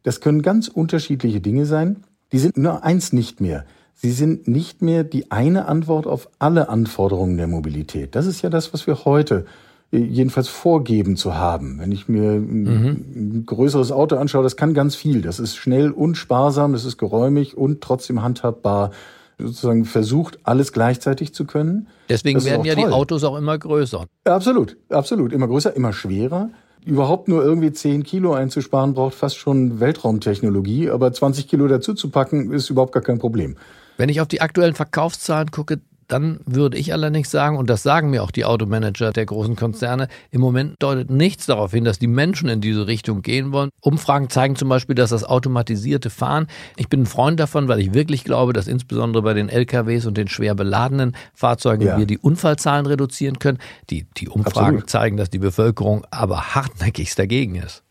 Das 0.05 0.21
können 0.21 0.41
ganz 0.41 0.69
unterschiedliche 0.69 1.41
Dinge 1.41 1.67
sein. 1.67 2.05
Die 2.33 2.39
sind 2.39 2.57
nur 2.57 2.83
eins 2.83 3.13
nicht 3.13 3.41
mehr. 3.41 3.65
Sie 4.01 4.13
sind 4.13 4.47
nicht 4.47 4.81
mehr 4.81 5.03
die 5.03 5.33
eine 5.33 5.67
Antwort 5.67 6.07
auf 6.07 6.29
alle 6.39 6.69
Anforderungen 6.69 7.37
der 7.37 7.49
Mobilität. 7.49 8.15
Das 8.15 8.27
ist 8.27 8.43
ja 8.43 8.49
das, 8.49 8.73
was 8.73 8.87
wir 8.87 9.05
heute 9.05 9.45
äh, 9.91 9.99
jedenfalls 9.99 10.47
vorgeben 10.47 11.17
zu 11.17 11.35
haben. 11.35 11.81
Wenn 11.81 11.91
ich 11.91 12.09
mir 12.09 12.35
ein, 12.35 12.63
mhm. 12.63 13.47
größeres 13.47 13.91
Auto 13.91 14.15
anschaue, 14.15 14.45
das 14.45 14.57
kann 14.57 14.73
ganz 14.73 14.95
viel. 14.95 15.21
Das 15.21 15.41
ist 15.41 15.57
schnell 15.57 15.91
und 15.91 16.15
sparsam, 16.15 16.75
das 16.75 16.85
ist 16.85 16.97
geräumig 16.97 17.57
und 17.57 17.81
trotzdem 17.81 18.23
handhabbar. 18.23 18.93
Sozusagen 19.37 19.85
versucht, 19.85 20.39
alles 20.45 20.73
gleichzeitig 20.73 21.35
zu 21.35 21.45
können. 21.45 21.89
Deswegen 22.09 22.45
werden 22.45 22.65
ja 22.65 22.75
toll. 22.77 22.87
die 22.87 22.93
Autos 22.93 23.25
auch 23.25 23.37
immer 23.37 23.59
größer. 23.59 24.07
absolut, 24.25 24.77
absolut. 24.91 25.33
Immer 25.33 25.49
größer, 25.49 25.75
immer 25.75 25.93
schwerer. 25.93 26.51
Überhaupt 26.89 27.29
nur 27.29 27.45
irgendwie 27.45 27.71
10 27.71 28.03
Kilo 28.03 28.33
einzusparen, 28.33 28.95
braucht 28.95 29.15
fast 29.15 29.37
schon 29.37 29.79
Weltraumtechnologie, 29.79 30.89
aber 30.89 31.13
20 31.13 31.47
Kilo 31.47 31.69
dazu 31.69 31.93
zu 31.93 32.09
packen, 32.09 32.51
ist 32.51 32.71
überhaupt 32.71 32.93
gar 32.93 33.03
kein 33.03 33.19
Problem. 33.19 33.59
Wenn 33.99 34.09
ich 34.09 34.23
auf 34.23 34.29
die 34.29 34.41
aktuellen 34.41 34.75
Verkaufszahlen 34.75 35.51
gucke, 35.51 35.81
dann 36.09 36.41
würde 36.47 36.79
ich 36.79 36.93
allerdings 36.93 37.31
sagen, 37.31 37.57
und 37.57 37.69
das 37.69 37.83
sagen 37.83 38.11
mir 38.11 38.23
auch 38.23 38.31
die 38.31 38.47
Automanager 38.47 39.13
der 39.13 39.27
großen 39.27 39.57
Konzerne, 39.57 40.09
im 40.31 40.41
Moment 40.41 40.77
deutet 40.79 41.11
nichts 41.11 41.47
darauf 41.47 41.73
hin, 41.73 41.85
dass 41.85 41.99
die 41.99 42.07
Menschen 42.07 42.49
in 42.49 42.63
diese 42.63 42.87
Richtung 42.87 43.21
gehen 43.21 43.53
wollen. 43.53 43.69
Umfragen 43.83 44.31
zeigen 44.31 44.57
zum 44.57 44.71
Beispiel, 44.71 44.95
dass 44.95 45.11
das 45.11 45.25
automatisierte 45.25 46.09
Fahren, 46.09 46.47
ich 46.77 46.89
bin 46.89 47.03
ein 47.03 47.07
Freund 47.07 47.39
davon, 47.39 47.69
weil 47.69 47.79
ich 47.81 47.93
wirklich 47.93 48.25
glaube, 48.25 48.55
dass 48.55 48.69
insbesondere 48.69 49.23
bei 49.23 49.35
den 49.35 49.51
LKWs 49.51 50.07
und 50.07 50.17
den 50.17 50.29
schwer 50.29 50.55
beladenen 50.55 51.15
Fahrzeugen 51.35 51.87
ja. 51.87 51.99
wir 51.99 52.07
die 52.07 52.19
Unfallzahlen 52.19 52.87
reduzieren 52.87 53.39
können. 53.39 53.59
Die, 53.91 54.07
die 54.17 54.29
Umfragen 54.29 54.79
Absolut. 54.79 54.91
zeigen, 54.91 55.17
dass 55.19 55.29
die 55.29 55.39
Bevölkerung 55.39 56.07
aber 56.11 56.55
hartnäckigst 56.55 57.19
dagegen 57.19 57.57
ist. 57.57 57.83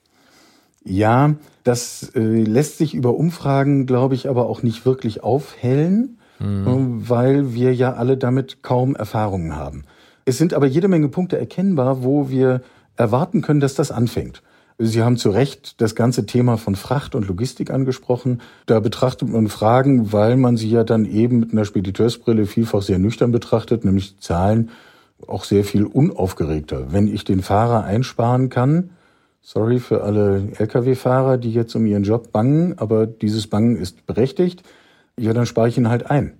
Ja, 0.83 1.35
das 1.63 2.11
äh, 2.15 2.19
lässt 2.19 2.77
sich 2.77 2.95
über 2.95 3.15
Umfragen, 3.15 3.85
glaube 3.85 4.15
ich, 4.15 4.27
aber 4.27 4.47
auch 4.47 4.63
nicht 4.63 4.85
wirklich 4.85 5.21
aufhellen 5.21 6.16
mhm. 6.39 7.09
weil 7.09 7.53
wir 7.53 7.73
ja 7.73 7.93
alle 7.93 8.17
damit 8.17 8.63
kaum 8.63 8.95
Erfahrungen 8.95 9.55
haben. 9.55 9.83
Es 10.25 10.37
sind 10.37 10.53
aber 10.53 10.65
jede 10.65 10.87
Menge 10.87 11.07
Punkte 11.07 11.37
erkennbar, 11.37 12.03
wo 12.03 12.29
wir 12.29 12.61
erwarten 12.97 13.41
können, 13.41 13.59
dass 13.59 13.75
das 13.75 13.91
anfängt. 13.91 14.41
Sie 14.79 15.01
haben 15.01 15.17
zu 15.17 15.31
Recht 15.31 15.81
das 15.81 15.95
ganze 15.95 16.27
Thema 16.27 16.57
von 16.57 16.75
Fracht 16.75 17.15
und 17.15 17.27
Logistik 17.27 17.71
angesprochen. 17.71 18.41
Da 18.67 18.79
betrachtet 18.79 19.27
man 19.27 19.47
Fragen, 19.47 20.13
weil 20.13 20.37
man 20.37 20.55
sie 20.55 20.69
ja 20.69 20.83
dann 20.83 21.05
eben 21.05 21.39
mit 21.39 21.51
einer 21.51 21.65
Spediteursbrille 21.65 22.45
vielfach 22.45 22.83
sehr 22.83 22.99
nüchtern 22.99 23.31
betrachtet, 23.31 23.85
nämlich 23.85 24.19
Zahlen 24.19 24.69
auch 25.25 25.45
sehr 25.45 25.63
viel 25.63 25.83
unaufgeregter. 25.83 26.91
Wenn 26.91 27.07
ich 27.07 27.23
den 27.23 27.41
Fahrer 27.41 27.85
einsparen 27.85 28.49
kann, 28.49 28.91
sorry 29.41 29.79
für 29.79 30.03
alle 30.03 30.49
Lkw-Fahrer, 30.59 31.37
die 31.37 31.53
jetzt 31.53 31.75
um 31.75 31.87
ihren 31.87 32.03
Job 32.03 32.31
bangen, 32.31 32.77
aber 32.77 33.07
dieses 33.07 33.47
Bangen 33.47 33.77
ist 33.77 34.05
berechtigt, 34.05 34.61
ja, 35.19 35.33
dann 35.33 35.45
spare 35.45 35.69
ich 35.69 35.77
ihn 35.77 35.89
halt 35.89 36.09
ein. 36.09 36.37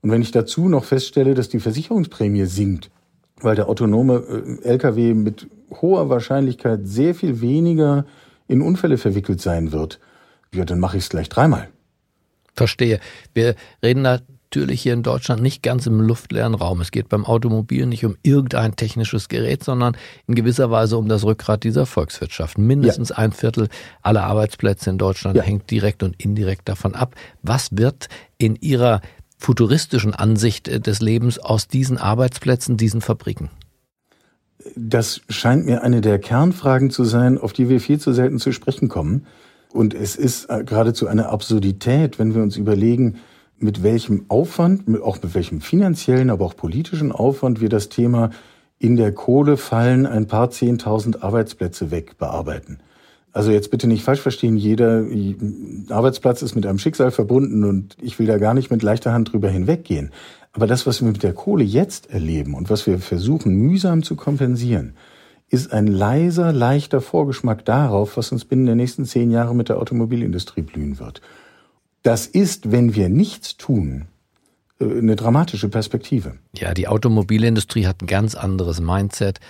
Und 0.00 0.10
wenn 0.10 0.22
ich 0.22 0.30
dazu 0.30 0.68
noch 0.68 0.84
feststelle, 0.84 1.34
dass 1.34 1.48
die 1.48 1.60
Versicherungsprämie 1.60 2.46
sinkt, 2.46 2.90
weil 3.40 3.56
der 3.56 3.68
autonome 3.68 4.58
äh, 4.62 4.68
Lkw 4.68 5.14
mit 5.14 5.48
hoher 5.80 6.08
Wahrscheinlichkeit 6.08 6.80
sehr 6.84 7.14
viel 7.14 7.40
weniger 7.40 8.04
in 8.48 8.62
Unfälle 8.62 8.98
verwickelt 8.98 9.40
sein 9.40 9.72
wird, 9.72 10.00
ja, 10.54 10.64
dann 10.64 10.80
mache 10.80 10.96
ich 10.96 11.04
es 11.04 11.08
gleich 11.08 11.28
dreimal. 11.28 11.68
Verstehe. 12.54 13.00
Wir 13.32 13.54
reden 13.82 14.04
da 14.04 14.20
natürlich 14.52 14.82
hier 14.82 14.92
in 14.92 15.02
Deutschland 15.02 15.40
nicht 15.40 15.62
ganz 15.62 15.86
im 15.86 15.98
luftleeren 15.98 16.54
Raum. 16.54 16.82
Es 16.82 16.90
geht 16.90 17.08
beim 17.08 17.24
Automobil 17.24 17.86
nicht 17.86 18.04
um 18.04 18.18
irgendein 18.22 18.76
technisches 18.76 19.30
Gerät, 19.30 19.64
sondern 19.64 19.96
in 20.26 20.34
gewisser 20.34 20.70
Weise 20.70 20.98
um 20.98 21.08
das 21.08 21.24
Rückgrat 21.24 21.64
dieser 21.64 21.86
Volkswirtschaft. 21.86 22.58
Mindestens 22.58 23.08
ja. 23.08 23.16
ein 23.16 23.32
Viertel 23.32 23.68
aller 24.02 24.24
Arbeitsplätze 24.24 24.90
in 24.90 24.98
Deutschland 24.98 25.36
ja. 25.36 25.42
hängt 25.42 25.70
direkt 25.70 26.02
und 26.02 26.22
indirekt 26.22 26.68
davon 26.68 26.94
ab. 26.94 27.14
Was 27.40 27.70
wird 27.72 28.08
in 28.36 28.56
Ihrer 28.56 29.00
futuristischen 29.38 30.14
Ansicht 30.14 30.86
des 30.86 31.00
Lebens 31.00 31.38
aus 31.38 31.66
diesen 31.66 31.96
Arbeitsplätzen, 31.96 32.76
diesen 32.76 33.00
Fabriken? 33.00 33.48
Das 34.76 35.22
scheint 35.30 35.64
mir 35.64 35.82
eine 35.82 36.02
der 36.02 36.18
Kernfragen 36.18 36.90
zu 36.90 37.04
sein, 37.04 37.38
auf 37.38 37.54
die 37.54 37.70
wir 37.70 37.80
viel 37.80 37.98
zu 37.98 38.12
selten 38.12 38.38
zu 38.38 38.52
sprechen 38.52 38.88
kommen. 38.88 39.26
Und 39.72 39.94
es 39.94 40.14
ist 40.14 40.48
geradezu 40.48 41.06
eine 41.06 41.30
Absurdität, 41.30 42.18
wenn 42.18 42.34
wir 42.34 42.42
uns 42.42 42.58
überlegen, 42.58 43.18
mit 43.58 43.82
welchem 43.82 44.26
Aufwand, 44.28 44.84
auch 45.02 45.22
mit 45.22 45.34
welchem 45.34 45.60
finanziellen, 45.60 46.30
aber 46.30 46.44
auch 46.44 46.56
politischen 46.56 47.12
Aufwand 47.12 47.60
wir 47.60 47.68
das 47.68 47.88
Thema 47.88 48.30
in 48.78 48.96
der 48.96 49.12
Kohle 49.12 49.56
fallen 49.56 50.06
ein 50.06 50.26
paar 50.26 50.50
Zehntausend 50.50 51.22
Arbeitsplätze 51.22 51.90
weg 51.90 52.18
bearbeiten. 52.18 52.78
Also 53.32 53.50
jetzt 53.50 53.70
bitte 53.70 53.86
nicht 53.86 54.04
falsch 54.04 54.20
verstehen, 54.20 54.56
jeder 54.56 55.04
Arbeitsplatz 55.88 56.42
ist 56.42 56.54
mit 56.54 56.66
einem 56.66 56.78
Schicksal 56.78 57.10
verbunden 57.10 57.64
und 57.64 57.96
ich 58.02 58.18
will 58.18 58.26
da 58.26 58.38
gar 58.38 58.52
nicht 58.52 58.70
mit 58.70 58.82
leichter 58.82 59.12
Hand 59.12 59.32
drüber 59.32 59.48
hinweggehen. 59.48 60.10
Aber 60.52 60.66
das, 60.66 60.86
was 60.86 61.00
wir 61.00 61.08
mit 61.08 61.22
der 61.22 61.32
Kohle 61.32 61.64
jetzt 61.64 62.10
erleben 62.10 62.54
und 62.54 62.68
was 62.68 62.86
wir 62.86 62.98
versuchen 62.98 63.54
mühsam 63.54 64.02
zu 64.02 64.16
kompensieren, 64.16 64.94
ist 65.48 65.72
ein 65.72 65.86
leiser, 65.86 66.52
leichter 66.52 67.00
Vorgeschmack 67.00 67.64
darauf, 67.64 68.16
was 68.16 68.32
uns 68.32 68.44
binnen 68.44 68.66
der 68.66 68.74
nächsten 68.74 69.04
zehn 69.04 69.30
Jahre 69.30 69.54
mit 69.54 69.68
der 69.68 69.78
Automobilindustrie 69.78 70.62
blühen 70.62 70.98
wird. 70.98 71.22
Das 72.02 72.26
ist, 72.26 72.72
wenn 72.72 72.94
wir 72.94 73.08
nichts 73.08 73.56
tun, 73.56 74.06
äh, 74.80 74.84
eine 74.84 75.16
dramatische 75.16 75.68
Perspektive. 75.68 76.38
Ja, 76.56 76.74
die 76.74 76.88
Automobilindustrie 76.88 77.86
hat 77.86 78.02
ein 78.02 78.06
ganz 78.06 78.34
anderes 78.34 78.80
Mindset 78.80 79.40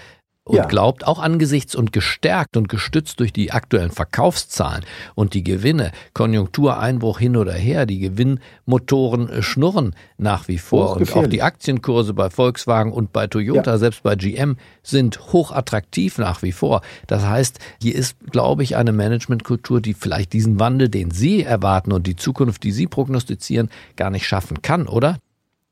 und 0.45 0.57
ja. 0.57 0.67
glaubt 0.67 1.07
auch 1.07 1.21
angesichts 1.21 1.77
und 1.77 1.93
gestärkt 1.93 2.57
und 2.57 2.69
gestützt 2.69 3.21
durch 3.21 3.33
die 3.33 3.53
aktuellen 3.53 3.93
Verkaufszahlen 3.93 4.85
und 5.15 5.35
die 5.35 5.45
Gewinne, 5.45 5.93
Konjunktureinbruch 6.15 7.21
hin 7.21 7.37
oder 7.37 7.53
her, 7.53 7.87
die 7.87 8.01
Gewinnmotoren 8.01 9.43
schnurren 9.43 9.95
nach 10.19 10.49
wie 10.49 10.59
vor 10.59 10.97
und 10.97 11.13
auch 11.15 11.29
die 11.29 11.43
Aktienkurse 11.43 12.13
bei 12.13 12.29
Volkswagen 12.29 12.93
und 12.93 13.13
bei 13.13 13.29
Toyota, 13.29 13.73
ja. 13.73 13.79
selbst 13.79 14.03
bei 14.03 14.17
GM 14.17 14.57
sind 14.83 15.33
hochattraktiv 15.33 16.19
nach 16.19 16.43
wie 16.43 16.53
vor. 16.53 16.83
Das 17.07 17.25
heißt, 17.25 17.61
hier 17.81 17.95
ist, 17.95 18.17
glaube 18.31 18.65
ich, 18.65 18.77
eine 18.77 18.93
Managementkultur, 18.93 19.81
die 19.81 19.95
vielleicht 19.95 20.33
diesen 20.33 20.59
Wandel, 20.59 20.89
den 20.89 21.13
Sie 21.13 21.45
erwarten 21.45 21.93
und 21.93 22.07
die 22.09 22.17
Zukunft, 22.17 22.65
die 22.65 22.73
Sie 22.73 22.89
prognostizieren, 22.89 23.71
gar 23.95 24.11
nicht 24.11 24.27
schaffen 24.27 24.61
kann, 24.61 24.89
oder? 24.89 25.19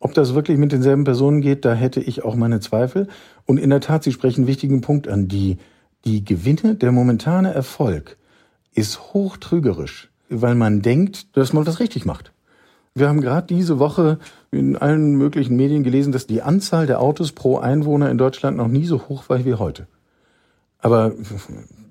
Ob 0.01 0.15
das 0.15 0.35
wirklich 0.35 0.57
mit 0.57 0.73
denselben 0.73 1.05
Personen 1.05 1.43
geht, 1.43 1.65
da 1.65 1.75
hätte 1.75 2.01
ich 2.01 2.25
auch 2.25 2.35
meine 2.35 2.61
Zweifel. 2.61 3.07
Und 3.45 3.59
in 3.59 3.71
der 3.71 3.81
Tat, 3.81 4.03
Sie 4.03 4.13
sprechen 4.13 4.41
einen 4.41 4.49
wichtigen 4.49 4.81
Punkt 4.81 5.07
an. 5.07 5.29
Die, 5.29 5.59
die 6.07 6.25
Gewinne, 6.25 6.75
der 6.75 6.91
momentane 6.91 7.53
Erfolg 7.53 8.17
ist 8.75 9.13
hochtrügerisch, 9.13 10.11
weil 10.31 10.55
man 10.55 10.81
denkt, 10.81 11.37
dass 11.37 11.53
man 11.53 11.67
was 11.67 11.81
richtig 11.81 12.07
macht. 12.07 12.33
Wir 12.95 13.09
haben 13.09 13.21
gerade 13.21 13.47
diese 13.47 13.79
Woche 13.79 14.19
in 14.51 14.77
allen 14.77 15.17
möglichen 15.17 15.55
Medien 15.55 15.85
gelesen, 15.85 16.13
dass 16.13 16.27
die 16.27 16.43
Anzahl 16.43 16.87
der 16.87 17.01
Autos 17.01 17.33
pro 17.33 17.59
Einwohner 17.59 18.11
in 18.11 18.19
Deutschland 18.19 18.57
noch 18.57 18.69
nie 18.69 18.87
so 18.87 19.09
hoch 19.09 19.29
war 19.29 19.45
wie 19.45 19.55
heute. 19.55 19.87
Aber 20.79 21.13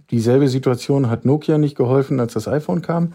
dieselbe 0.09 0.49
Situation 0.49 1.09
hat 1.09 1.25
Nokia 1.25 1.57
nicht 1.59 1.77
geholfen, 1.77 2.19
als 2.19 2.33
das 2.33 2.47
iPhone 2.47 2.81
kam. 2.81 3.13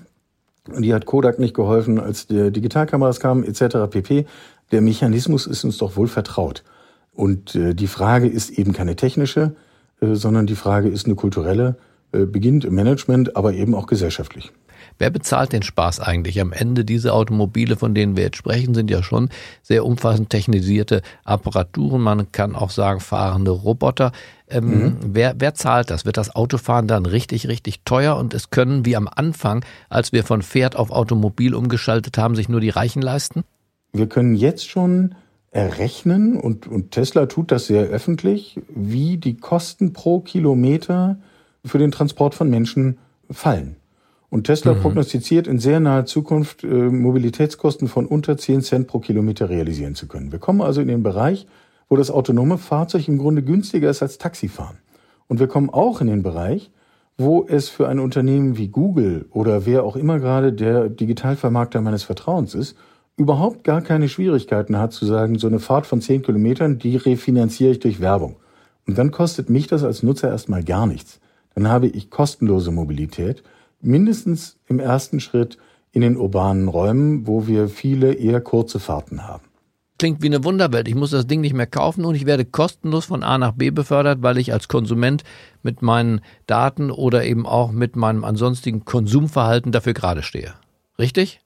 Und 0.72 0.82
die 0.82 0.94
hat 0.94 1.04
Kodak 1.04 1.38
nicht 1.38 1.54
geholfen, 1.54 2.00
als 2.00 2.26
die 2.26 2.50
Digitalkameras 2.50 3.20
kamen, 3.20 3.44
etc. 3.44 3.90
pp. 3.90 4.24
Der 4.72 4.80
Mechanismus 4.80 5.46
ist 5.46 5.64
uns 5.64 5.78
doch 5.78 5.96
wohl 5.96 6.08
vertraut. 6.08 6.64
Und 7.12 7.54
äh, 7.54 7.74
die 7.74 7.86
Frage 7.86 8.26
ist 8.26 8.50
eben 8.50 8.72
keine 8.72 8.96
technische, 8.96 9.54
äh, 10.00 10.14
sondern 10.14 10.46
die 10.46 10.56
Frage 10.56 10.88
ist 10.88 11.06
eine 11.06 11.14
kulturelle, 11.14 11.76
äh, 12.12 12.26
beginnt 12.26 12.64
im 12.64 12.74
Management, 12.74 13.36
aber 13.36 13.54
eben 13.54 13.74
auch 13.74 13.86
gesellschaftlich. 13.86 14.52
Wer 14.98 15.10
bezahlt 15.10 15.52
den 15.52 15.62
Spaß 15.62 16.00
eigentlich? 16.00 16.40
Am 16.40 16.52
Ende 16.52 16.84
diese 16.84 17.12
Automobile, 17.12 17.76
von 17.76 17.94
denen 17.94 18.16
wir 18.16 18.24
jetzt 18.24 18.36
sprechen, 18.36 18.74
sind 18.74 18.90
ja 18.90 19.02
schon 19.02 19.28
sehr 19.62 19.84
umfassend 19.84 20.30
technisierte 20.30 21.02
Apparaturen. 21.24 22.02
Man 22.02 22.30
kann 22.32 22.54
auch 22.54 22.70
sagen, 22.70 23.00
fahrende 23.00 23.50
Roboter. 23.50 24.12
Ähm, 24.48 24.68
mhm. 24.68 24.96
wer, 25.06 25.34
wer 25.38 25.54
zahlt 25.54 25.90
das? 25.90 26.04
Wird 26.04 26.16
das 26.16 26.34
Autofahren 26.34 26.86
dann 26.86 27.06
richtig, 27.06 27.48
richtig 27.48 27.80
teuer? 27.84 28.16
Und 28.16 28.34
es 28.34 28.50
können 28.50 28.84
wie 28.84 28.96
am 28.96 29.08
Anfang, 29.08 29.64
als 29.88 30.12
wir 30.12 30.22
von 30.22 30.42
Pferd 30.42 30.76
auf 30.76 30.90
Automobil 30.90 31.54
umgeschaltet 31.54 32.18
haben, 32.18 32.36
sich 32.36 32.48
nur 32.48 32.60
die 32.60 32.70
Reichen 32.70 33.02
leisten? 33.02 33.44
Wir 33.94 34.08
können 34.08 34.34
jetzt 34.34 34.68
schon 34.68 35.14
errechnen, 35.52 36.36
und, 36.36 36.66
und 36.66 36.90
Tesla 36.90 37.26
tut 37.26 37.52
das 37.52 37.68
sehr 37.68 37.84
öffentlich, 37.84 38.60
wie 38.68 39.18
die 39.18 39.36
Kosten 39.36 39.92
pro 39.92 40.18
Kilometer 40.18 41.16
für 41.64 41.78
den 41.78 41.92
Transport 41.92 42.34
von 42.34 42.50
Menschen 42.50 42.98
fallen. 43.30 43.76
Und 44.30 44.48
Tesla 44.48 44.74
mhm. 44.74 44.80
prognostiziert 44.80 45.46
in 45.46 45.60
sehr 45.60 45.78
naher 45.78 46.06
Zukunft 46.06 46.64
äh, 46.64 46.66
Mobilitätskosten 46.66 47.86
von 47.86 48.06
unter 48.06 48.36
10 48.36 48.62
Cent 48.62 48.88
pro 48.88 48.98
Kilometer 48.98 49.48
realisieren 49.48 49.94
zu 49.94 50.08
können. 50.08 50.32
Wir 50.32 50.40
kommen 50.40 50.60
also 50.60 50.80
in 50.80 50.88
den 50.88 51.04
Bereich, 51.04 51.46
wo 51.88 51.94
das 51.94 52.10
autonome 52.10 52.58
Fahrzeug 52.58 53.06
im 53.06 53.18
Grunde 53.18 53.42
günstiger 53.44 53.90
ist 53.90 54.02
als 54.02 54.18
Taxifahren. 54.18 54.78
Und 55.28 55.38
wir 55.38 55.46
kommen 55.46 55.70
auch 55.70 56.00
in 56.00 56.08
den 56.08 56.24
Bereich, 56.24 56.72
wo 57.16 57.46
es 57.48 57.68
für 57.68 57.86
ein 57.86 58.00
Unternehmen 58.00 58.56
wie 58.56 58.66
Google 58.66 59.26
oder 59.30 59.66
wer 59.66 59.84
auch 59.84 59.94
immer 59.94 60.18
gerade 60.18 60.52
der 60.52 60.88
Digitalvermarkter 60.88 61.80
meines 61.80 62.02
Vertrauens 62.02 62.56
ist, 62.56 62.76
überhaupt 63.16 63.64
gar 63.64 63.80
keine 63.80 64.08
Schwierigkeiten 64.08 64.78
hat 64.78 64.92
zu 64.92 65.06
sagen, 65.06 65.38
so 65.38 65.46
eine 65.46 65.60
Fahrt 65.60 65.86
von 65.86 66.00
10 66.00 66.22
Kilometern, 66.22 66.78
die 66.78 66.96
refinanziere 66.96 67.72
ich 67.72 67.80
durch 67.80 68.00
Werbung. 68.00 68.36
Und 68.86 68.98
dann 68.98 69.10
kostet 69.10 69.50
mich 69.50 69.66
das 69.66 69.84
als 69.84 70.02
Nutzer 70.02 70.28
erstmal 70.28 70.64
gar 70.64 70.86
nichts. 70.86 71.20
Dann 71.54 71.68
habe 71.68 71.86
ich 71.86 72.10
kostenlose 72.10 72.70
Mobilität, 72.70 73.42
mindestens 73.80 74.56
im 74.66 74.80
ersten 74.80 75.20
Schritt 75.20 75.58
in 75.92 76.00
den 76.00 76.16
urbanen 76.16 76.68
Räumen, 76.68 77.26
wo 77.26 77.46
wir 77.46 77.68
viele 77.68 78.14
eher 78.14 78.40
kurze 78.40 78.80
Fahrten 78.80 79.26
haben 79.26 79.44
klingt 80.04 80.22
wie 80.22 80.26
eine 80.26 80.44
Wunderwelt. 80.44 80.86
Ich 80.86 80.94
muss 80.94 81.12
das 81.12 81.26
Ding 81.26 81.40
nicht 81.40 81.54
mehr 81.54 81.66
kaufen 81.66 82.04
und 82.04 82.14
ich 82.14 82.26
werde 82.26 82.44
kostenlos 82.44 83.06
von 83.06 83.22
A 83.22 83.38
nach 83.38 83.52
B 83.52 83.70
befördert, 83.70 84.22
weil 84.22 84.36
ich 84.36 84.52
als 84.52 84.68
Konsument 84.68 85.24
mit 85.62 85.80
meinen 85.80 86.20
Daten 86.46 86.90
oder 86.90 87.24
eben 87.24 87.46
auch 87.46 87.72
mit 87.72 87.96
meinem 87.96 88.22
ansonstigen 88.22 88.84
Konsumverhalten 88.84 89.72
dafür 89.72 89.94
gerade 89.94 90.22
stehe. 90.22 90.52
Richtig? 90.98 91.40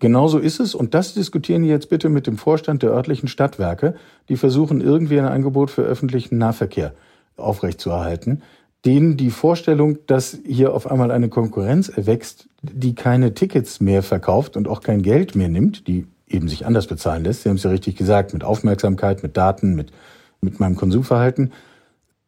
Genauso 0.00 0.38
ist 0.38 0.58
es 0.58 0.74
und 0.74 0.94
das 0.94 1.14
diskutieren 1.14 1.62
Sie 1.62 1.68
jetzt 1.68 1.88
bitte 1.88 2.08
mit 2.08 2.26
dem 2.26 2.36
Vorstand 2.36 2.82
der 2.82 2.90
örtlichen 2.90 3.28
Stadtwerke, 3.28 3.94
die 4.28 4.36
versuchen 4.36 4.80
irgendwie 4.80 5.18
ein 5.18 5.26
Angebot 5.26 5.70
für 5.70 5.82
öffentlichen 5.82 6.38
Nahverkehr 6.38 6.94
aufrechtzuerhalten. 7.36 8.42
Denen 8.84 9.16
die 9.16 9.30
Vorstellung, 9.30 9.98
dass 10.06 10.38
hier 10.44 10.72
auf 10.72 10.90
einmal 10.90 11.10
eine 11.10 11.28
Konkurrenz 11.28 11.88
erwächst, 11.88 12.48
die 12.62 12.94
keine 12.94 13.34
Tickets 13.34 13.80
mehr 13.80 14.02
verkauft 14.02 14.56
und 14.56 14.68
auch 14.68 14.80
kein 14.80 15.02
Geld 15.02 15.34
mehr 15.34 15.48
nimmt, 15.48 15.86
die 15.86 16.06
eben 16.28 16.48
sich 16.48 16.66
anders 16.66 16.86
bezahlen 16.86 17.24
lässt. 17.24 17.42
Sie 17.42 17.48
haben 17.48 17.56
es 17.56 17.62
ja 17.62 17.70
richtig 17.70 17.96
gesagt, 17.96 18.32
mit 18.32 18.44
Aufmerksamkeit, 18.44 19.22
mit 19.22 19.36
Daten, 19.36 19.74
mit, 19.74 19.92
mit 20.40 20.60
meinem 20.60 20.76
Konsumverhalten. 20.76 21.52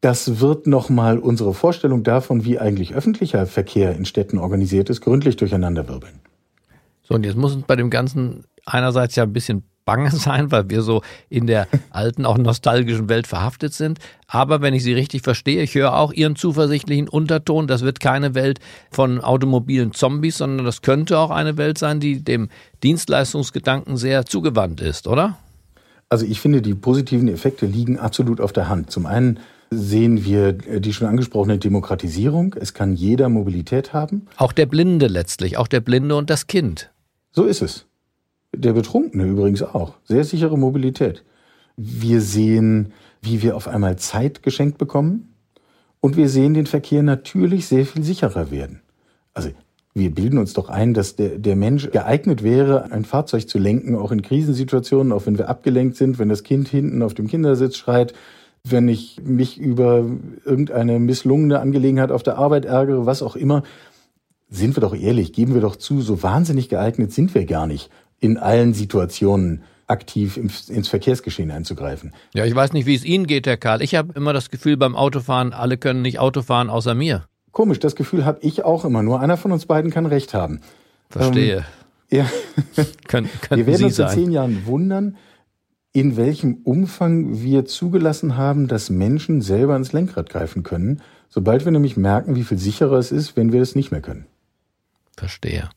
Das 0.01 0.41
wird 0.41 0.67
nochmal 0.67 1.19
unsere 1.19 1.53
Vorstellung 1.53 2.03
davon, 2.03 2.45
wie 2.45 2.59
eigentlich 2.59 2.95
öffentlicher 2.95 3.47
Verkehr 3.47 3.95
in 3.95 4.05
Städten 4.05 4.39
organisiert 4.39 4.89
ist, 4.89 5.03
gründlich 5.03 5.37
durcheinanderwirbeln. 5.37 6.21
So, 7.11 7.17
und 7.17 7.27
jetzt 7.27 7.37
muss 7.37 7.55
uns 7.55 7.65
bei 7.67 7.75
dem 7.75 7.91
Ganzen 7.91 8.45
einerseits 8.65 9.17
ja 9.17 9.25
ein 9.25 9.33
bisschen 9.33 9.65
bange 9.85 10.11
sein, 10.13 10.53
weil 10.53 10.71
wir 10.71 10.83
so 10.83 11.03
in 11.29 11.49
der 11.49 11.67
alten, 11.91 12.25
auch 12.25 12.39
nostalgischen 12.39 13.09
Welt 13.09 13.27
verhaftet 13.27 13.75
sind. 13.75 13.99
Aber 14.29 14.63
wenn 14.63 14.75
ich 14.75 14.85
Sie 14.85 14.93
richtig 14.93 15.23
verstehe, 15.23 15.61
ich 15.63 15.75
höre 15.75 15.97
auch 15.97 16.13
Ihren 16.13 16.37
zuversichtlichen 16.37 17.09
Unterton, 17.09 17.67
das 17.67 17.83
wird 17.83 17.99
keine 17.99 18.37
Welt 18.37 18.61
von 18.93 19.21
automobilen 19.21 19.93
Zombies, 19.93 20.39
sondern 20.39 20.65
das 20.65 20.83
könnte 20.83 21.19
auch 21.19 21.31
eine 21.31 21.57
Welt 21.57 21.79
sein, 21.79 21.99
die 21.99 22.23
dem 22.23 22.49
Dienstleistungsgedanken 22.85 23.97
sehr 23.97 24.25
zugewandt 24.25 24.81
ist, 24.81 25.09
oder? 25.09 25.37
Also 26.09 26.27
ich 26.27 26.41
finde, 26.41 26.63
die 26.63 26.75
positiven 26.75 27.27
Effekte 27.27 27.67
liegen 27.67 27.99
absolut 27.99 28.41
auf 28.41 28.53
der 28.53 28.69
Hand. 28.69 28.93
Zum 28.93 29.07
einen 29.07 29.41
sehen 29.71 30.25
wir 30.25 30.53
die 30.53 30.93
schon 30.93 31.09
angesprochene 31.09 31.59
Demokratisierung. 31.59 32.55
Es 32.59 32.73
kann 32.75 32.95
jeder 32.95 33.29
Mobilität 33.29 33.93
haben. 33.93 34.27
Auch 34.37 34.53
der 34.53 34.67
Blinde 34.67 35.09
letztlich, 35.09 35.57
auch 35.57 35.69
der 35.69 35.81
Blinde 35.81 36.17
und 36.17 36.31
das 36.31 36.47
Kind. 36.47 36.91
So 37.33 37.45
ist 37.45 37.63
es. 37.63 37.87
Der 38.55 38.73
Betrunkene 38.73 39.25
übrigens 39.25 39.63
auch. 39.63 39.95
Sehr 40.05 40.25
sichere 40.25 40.59
Mobilität. 40.59 41.25
Wir 41.77 42.21
sehen, 42.21 42.93
wie 43.23 43.43
wir 43.43 43.57
auf 43.57 43.69
einmal 43.69 43.97
Zeit 43.97 44.43
geschenkt 44.43 44.79
bekommen. 44.79 45.35
Und 46.01 46.17
wir 46.17 46.29
sehen 46.29 46.55
den 46.55 46.67
Verkehr 46.67 47.03
natürlich 47.03 47.67
sehr 47.67 47.87
viel 47.87 48.03
sicherer 48.03 48.51
werden. 48.51 48.81
Also 49.35 49.51
wir 49.95 50.15
bilden 50.15 50.39
uns 50.39 50.53
doch 50.55 50.69
ein, 50.69 50.95
dass 50.95 51.17
der, 51.17 51.39
der 51.39 51.57
Mensch 51.57 51.91
geeignet 51.91 52.43
wäre, 52.43 52.91
ein 52.91 53.05
Fahrzeug 53.05 53.49
zu 53.49 53.59
lenken, 53.59 53.97
auch 53.97 54.13
in 54.13 54.23
Krisensituationen, 54.23 55.13
auch 55.13 55.27
wenn 55.27 55.37
wir 55.37 55.49
abgelenkt 55.49 55.97
sind, 55.97 56.19
wenn 56.19 56.29
das 56.29 56.43
Kind 56.43 56.69
hinten 56.69 57.03
auf 57.03 57.15
dem 57.15 57.27
Kindersitz 57.27 57.77
schreit, 57.77 58.15
wenn 58.63 58.89
ich 58.89 59.21
mich 59.25 59.59
über 59.59 60.05
irgendeine 60.45 60.99
misslungene 60.99 61.61
Angelegenheit 61.61 62.13
auf 62.13 62.23
der 62.23 62.37
Arbeit 62.37 62.67
ärgere, 62.67 63.07
was 63.07 63.23
auch 63.23 63.37
immer. 63.37 63.63
Sind 64.51 64.77
wir 64.77 64.81
doch 64.81 64.95
ehrlich, 64.95 65.33
geben 65.33 65.55
wir 65.55 65.61
doch 65.61 65.77
zu, 65.77 66.03
so 66.03 66.23
wahnsinnig 66.23 66.69
geeignet 66.69 67.13
sind 67.13 67.35
wir 67.35 67.47
gar 67.47 67.67
nicht, 67.67 67.89
in 68.19 68.37
allen 68.37 68.75
Situationen 68.75 69.63
aktiv 69.87 70.37
ins 70.37 70.89
Verkehrsgeschehen 70.89 71.51
einzugreifen. 71.51 72.13
Ja, 72.35 72.45
ich 72.45 72.55
weiß 72.55 72.73
nicht, 72.73 72.87
wie 72.87 72.95
es 72.95 73.05
Ihnen 73.05 73.27
geht, 73.27 73.47
Herr 73.47 73.57
Karl. 73.57 73.83
Ich 73.83 73.95
habe 73.95 74.13
immer 74.15 74.33
das 74.33 74.51
Gefühl 74.51 74.77
beim 74.77 74.95
Autofahren, 74.95 75.53
alle 75.53 75.77
können 75.77 76.03
nicht 76.03 76.19
Autofahren 76.19 76.71
außer 76.71 76.95
mir. 76.95 77.25
Komisch, 77.53 77.81
das 77.81 77.97
Gefühl 77.97 78.25
habe 78.25 78.39
ich 78.43 78.65
auch 78.65 78.85
immer. 78.85 79.03
Nur 79.03 79.21
einer 79.21 79.37
von 79.37 79.51
uns 79.51 79.67
beiden 79.67 79.91
kann 79.91 80.07
recht 80.07 80.35
haben. 80.35 80.61
Verstehe. 81.09 81.65
Ähm, 82.11 82.19
ja. 82.19 82.27
Kön 83.09 83.29
wir 83.51 83.67
werden 83.67 83.77
Sie 83.77 83.85
uns 83.85 83.99
in 83.99 84.09
zehn 84.09 84.31
Jahren 84.31 84.67
wundern, 84.67 85.17
in 85.93 86.17
welchem 86.17 86.55
Umfang 86.63 87.43
wir 87.43 87.65
zugelassen 87.65 88.37
haben, 88.37 88.69
dass 88.69 88.91
Menschen 88.91 89.41
selber 89.41 89.75
ins 89.75 89.93
Lenkrad 89.93 90.31
greifen 90.31 90.63
können, 90.63 91.03
sobald 91.29 91.65
wir 91.65 91.73
nämlich 91.73 91.97
merken, 91.97 92.37
wie 92.37 92.45
viel 92.45 92.59
sicherer 92.59 92.99
es 92.99 93.11
ist, 93.11 93.37
wenn 93.37 93.53
wir 93.53 93.61
es 93.61 93.75
nicht 93.75 93.91
mehr 93.91 94.01
können. 94.01 94.27
Verstehe. 95.17 95.71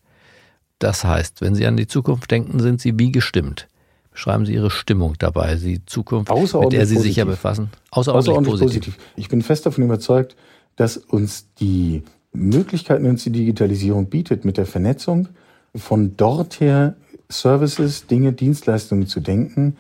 Das 0.79 1.03
heißt, 1.03 1.41
wenn 1.41 1.55
Sie 1.55 1.65
an 1.65 1.77
die 1.77 1.87
Zukunft 1.87 2.29
denken, 2.31 2.59
sind 2.59 2.81
Sie 2.81 2.97
wie 2.99 3.11
gestimmt. 3.11 3.67
Beschreiben 4.11 4.45
Sie 4.45 4.53
Ihre 4.53 4.69
Stimmung 4.69 5.15
dabei, 5.17 5.55
die 5.55 5.83
Zukunft, 5.85 6.31
mit 6.31 6.73
der 6.73 6.85
Sie 6.85 6.97
sich 6.97 7.15
ja 7.15 7.25
befassen. 7.25 7.69
Außerordentlich, 7.91 8.37
Außerordentlich 8.37 8.61
positiv. 8.61 8.95
positiv. 8.95 9.13
Ich 9.15 9.29
bin 9.29 9.41
fest 9.41 9.65
davon 9.65 9.83
überzeugt, 9.83 10.35
dass 10.75 10.97
uns 10.97 11.47
die 11.59 12.03
Möglichkeiten, 12.31 13.03
die 13.03 13.09
uns 13.09 13.23
die 13.23 13.31
Digitalisierung 13.31 14.07
bietet, 14.07 14.45
mit 14.45 14.57
der 14.57 14.65
Vernetzung 14.65 15.29
von 15.75 16.15
dort 16.17 16.59
her 16.59 16.95
Services, 17.29 18.05
Dinge, 18.07 18.33
Dienstleistungen 18.33 19.07
zu 19.07 19.19
denken, 19.19 19.77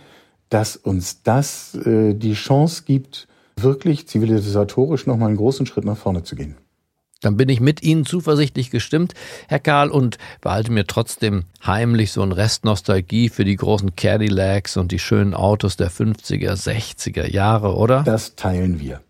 dass 0.49 0.75
uns 0.75 1.23
das 1.23 1.75
äh, 1.75 2.13
die 2.13 2.33
Chance 2.33 2.83
gibt, 2.85 3.27
wirklich 3.55 4.07
zivilisatorisch 4.07 5.05
nochmal 5.05 5.29
einen 5.29 5.37
großen 5.37 5.65
Schritt 5.65 5.85
nach 5.85 5.97
vorne 5.97 6.23
zu 6.23 6.35
gehen. 6.35 6.55
Dann 7.23 7.37
bin 7.37 7.49
ich 7.49 7.59
mit 7.59 7.81
Ihnen 7.81 8.05
zuversichtlich 8.05 8.69
gestimmt, 8.69 9.13
Herr 9.47 9.59
Karl, 9.59 9.89
und 9.89 10.17
behalte 10.41 10.71
mir 10.71 10.85
trotzdem 10.85 11.45
heimlich 11.65 12.11
so 12.11 12.21
ein 12.21 12.31
Rest 12.31 12.65
Nostalgie 12.65 13.29
für 13.29 13.45
die 13.45 13.55
großen 13.55 13.95
Cadillacs 13.95 14.77
und 14.77 14.91
die 14.91 14.99
schönen 14.99 15.33
Autos 15.33 15.77
der 15.77 15.89
50er, 15.89 16.53
60er 16.53 17.25
Jahre, 17.25 17.75
oder? 17.75 18.03
Das 18.03 18.35
teilen 18.35 18.79
wir. 18.79 19.01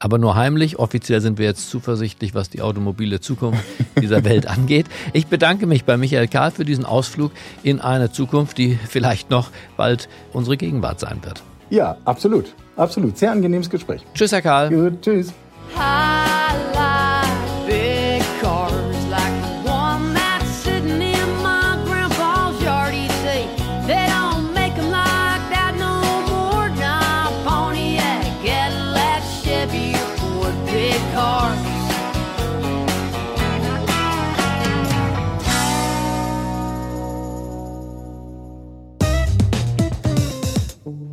Aber 0.00 0.18
nur 0.18 0.36
heimlich. 0.36 0.78
Offiziell 0.78 1.20
sind 1.20 1.38
wir 1.38 1.46
jetzt 1.46 1.68
zuversichtlich, 1.70 2.34
was 2.34 2.50
die 2.50 2.62
automobile 2.62 3.20
Zukunft 3.20 3.64
dieser 4.00 4.24
Welt 4.24 4.46
angeht. 4.48 4.86
Ich 5.12 5.26
bedanke 5.26 5.66
mich 5.66 5.84
bei 5.84 5.96
Michael 5.96 6.28
Karl 6.28 6.52
für 6.52 6.64
diesen 6.64 6.84
Ausflug 6.84 7.32
in 7.62 7.80
eine 7.80 8.12
Zukunft, 8.12 8.58
die 8.58 8.78
vielleicht 8.88 9.30
noch 9.30 9.50
bald 9.76 10.08
unsere 10.32 10.56
Gegenwart 10.56 11.00
sein 11.00 11.18
wird. 11.22 11.42
Ja, 11.70 11.98
absolut. 12.04 12.54
Absolut. 12.76 13.18
Sehr 13.18 13.32
angenehmes 13.32 13.68
Gespräch. 13.68 14.02
Tschüss, 14.14 14.32
Herr 14.32 14.42
Karl. 14.42 14.70
Gut, 14.70 15.02
tschüss. 15.02 15.32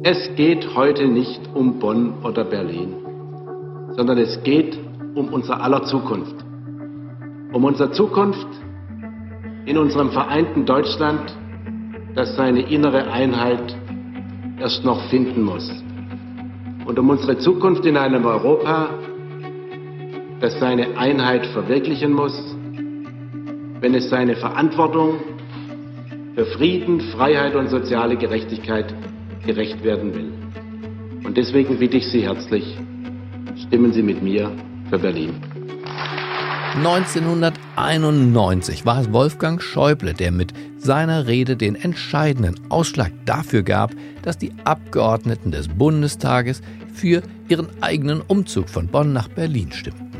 Es 0.07 0.35
geht 0.35 0.75
heute 0.75 1.07
nicht 1.07 1.41
um 1.55 1.79
Bonn 1.79 2.13
oder 2.23 2.43
Berlin, 2.43 2.93
sondern 3.95 4.19
es 4.19 4.43
geht 4.43 4.77
um 5.15 5.33
unser 5.33 5.59
aller 5.59 5.81
Zukunft. 5.85 6.35
Um 7.51 7.63
unsere 7.63 7.91
Zukunft 7.91 8.45
in 9.65 9.79
unserem 9.79 10.11
vereinten 10.11 10.63
Deutschland, 10.63 11.35
das 12.13 12.35
seine 12.35 12.69
innere 12.69 13.11
Einheit 13.11 13.75
erst 14.59 14.85
noch 14.85 15.09
finden 15.09 15.41
muss. 15.41 15.67
Und 16.85 16.99
um 16.99 17.09
unsere 17.09 17.39
Zukunft 17.39 17.83
in 17.87 17.97
einem 17.97 18.25
Europa, 18.25 18.89
das 20.39 20.59
seine 20.59 20.99
Einheit 20.99 21.47
verwirklichen 21.47 22.13
muss, 22.13 22.55
wenn 23.79 23.95
es 23.95 24.07
seine 24.11 24.35
Verantwortung 24.35 25.15
für 26.35 26.45
Frieden, 26.45 27.01
Freiheit 27.01 27.55
und 27.55 27.69
soziale 27.69 28.17
Gerechtigkeit 28.17 28.93
gerecht 29.45 29.83
werden 29.83 30.13
will. 30.13 30.31
Und 31.23 31.37
deswegen 31.37 31.79
bitte 31.79 31.97
ich 31.97 32.05
Sie 32.07 32.21
herzlich, 32.21 32.77
stimmen 33.67 33.93
Sie 33.93 34.03
mit 34.03 34.21
mir 34.21 34.51
für 34.89 34.99
Berlin. 34.99 35.33
1991 36.75 38.85
war 38.85 38.99
es 38.99 39.13
Wolfgang 39.13 39.61
Schäuble, 39.61 40.13
der 40.13 40.31
mit 40.31 40.53
seiner 40.77 41.25
Rede 41.25 41.55
den 41.55 41.75
entscheidenden 41.75 42.59
Ausschlag 42.69 43.13
dafür 43.25 43.63
gab, 43.63 43.93
dass 44.23 44.37
die 44.37 44.51
Abgeordneten 44.65 45.51
des 45.51 45.69
Bundestages 45.69 46.61
für 46.93 47.21
ihren 47.47 47.69
eigenen 47.81 48.19
Umzug 48.21 48.69
von 48.69 48.87
Bonn 48.87 49.13
nach 49.13 49.29
Berlin 49.29 49.71
stimmten. 49.71 50.11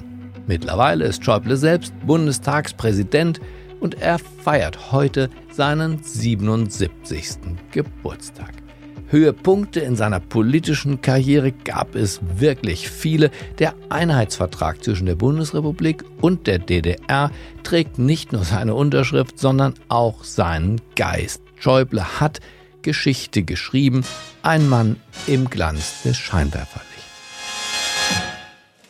Mittlerweile 0.48 1.06
ist 1.06 1.26
Schäuble 1.26 1.58
selbst 1.58 1.94
Bundestagspräsident 2.06 3.42
und 3.82 4.02
er 4.02 4.18
feiert 4.18 4.94
heute 4.94 5.30
seinen 5.52 6.02
77. 6.02 7.38
Geburtstag. 7.72 8.64
Höhepunkte 9.10 9.80
in 9.80 9.96
seiner 9.96 10.20
politischen 10.20 11.02
Karriere 11.02 11.52
gab 11.52 11.96
es 11.96 12.20
wirklich 12.38 12.89
viele. 12.89 13.32
Der 13.60 13.76
Einheitsvertrag 13.89 14.84
zwischen 14.84 15.06
der 15.06 15.15
Bundesrepublik 15.15 16.04
und 16.22 16.48
der 16.48 16.60
DDR 16.60 17.32
trägt 17.63 18.00
nicht 18.00 18.34
nur 18.34 18.44
seine 18.44 18.74
Unterschrift, 18.74 19.39
sondern 19.39 19.76
auch 19.89 20.24
seinen 20.24 20.82
Geist. 20.96 21.41
Schäuble 21.56 22.20
hat 22.20 22.39
Geschichte 22.82 23.44
geschrieben, 23.44 24.04
ein 24.44 24.70
Mann 24.70 24.98
im 25.28 25.50
Glanz 25.50 26.04
des 26.04 26.18
Scheinwerferlichts. 26.18 26.96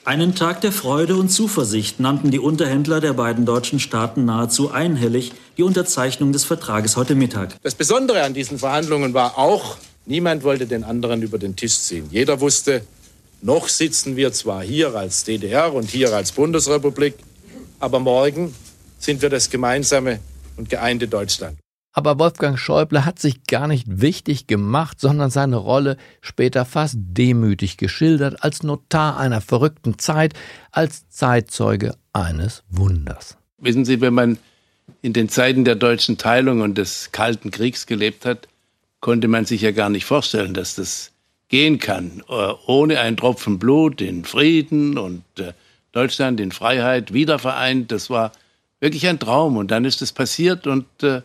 Einen 0.06 0.36
Tag 0.36 0.62
der 0.62 0.72
Freude 0.72 1.16
und 1.16 1.30
Zuversicht 1.30 2.00
nannten 2.00 2.30
die 2.30 2.38
Unterhändler 2.38 3.02
der 3.02 3.14
beiden 3.14 3.46
deutschen 3.46 3.80
Staaten 3.80 4.24
nahezu 4.26 4.72
einhellig 4.72 5.32
die 5.58 5.64
Unterzeichnung 5.64 6.32
des 6.32 6.44
Vertrages 6.44 6.96
heute 6.96 7.16
Mittag. 7.16 7.56
Das 7.64 7.74
Besondere 7.74 8.22
an 8.22 8.36
diesen 8.36 8.60
Verhandlungen 8.60 9.16
war 9.16 9.40
auch, 9.40 9.78
niemand 10.06 10.44
wollte 10.44 10.68
den 10.68 10.84
anderen 10.84 11.22
über 11.22 11.38
den 11.38 11.56
Tisch 11.56 11.80
ziehen. 11.80 12.08
Jeder 12.12 12.40
wusste, 12.40 12.82
noch 13.42 13.68
sitzen 13.68 14.16
wir 14.16 14.34
zwar 14.34 14.64
hier 14.64 14.96
als 14.96 15.24
DDR 15.24 15.74
und 15.74 15.90
hier 15.90 16.14
als 16.14 16.32
Bundesrepublik, 16.32 17.16
aber 17.80 18.00
morgen 18.00 18.54
sind 18.98 19.22
wir 19.22 19.30
das 19.30 19.50
gemeinsame 19.50 20.20
und 20.58 20.70
geeinte 20.70 21.08
Deutschland. 21.08 21.58
Aber 21.98 22.20
Wolfgang 22.20 22.60
Schäuble 22.60 23.06
hat 23.06 23.20
sich 23.20 23.46
gar 23.46 23.68
nicht 23.68 23.86
wichtig 23.88 24.48
gemacht, 24.48 25.00
sondern 25.00 25.30
seine 25.30 25.56
Rolle 25.56 25.96
später 26.20 26.66
fast 26.66 26.98
demütig 26.98 27.78
geschildert 27.78 28.44
als 28.44 28.64
Notar 28.64 29.18
einer 29.18 29.40
verrückten 29.40 29.98
Zeit, 29.98 30.34
als 30.72 31.08
Zeitzeuge 31.08 31.96
eines 32.12 32.64
Wunders. 32.70 33.38
Wissen 33.60 33.86
Sie, 33.86 34.02
wenn 34.02 34.14
man 34.14 34.38
in 35.02 35.14
den 35.14 35.30
Zeiten 35.30 35.64
der 35.64 35.76
deutschen 35.76 36.18
Teilung 36.18 36.60
und 36.60 36.78
des 36.78 37.14
Kalten 37.14 37.50
Kriegs 37.50 37.86
gelebt 37.86 38.26
hat, 38.26 38.50
konnte 39.06 39.28
man 39.28 39.46
sich 39.46 39.62
ja 39.62 39.70
gar 39.70 39.92
nicht 39.92 40.04
vorstellen, 40.04 40.56
dass 40.56 40.74
das 40.74 41.12
gehen 41.48 41.78
kann, 41.78 42.24
äh, 42.28 42.54
ohne 42.66 43.00
einen 43.00 43.16
Tropfen 43.16 43.60
Blut 43.60 44.02
in 44.02 44.26
Frieden 44.26 44.98
und 44.98 45.22
äh, 45.38 45.54
Deutschland 45.92 46.40
in 46.40 46.52
Freiheit 46.52 47.14
wiedervereint. 47.14 47.92
Das 47.92 48.10
war 48.10 48.32
wirklich 48.80 49.06
ein 49.06 49.20
Traum 49.20 49.58
und 49.58 49.70
dann 49.70 49.86
ist 49.86 50.02
es 50.02 50.12
passiert 50.12 50.66
und 50.66 50.88
äh, 51.04 51.22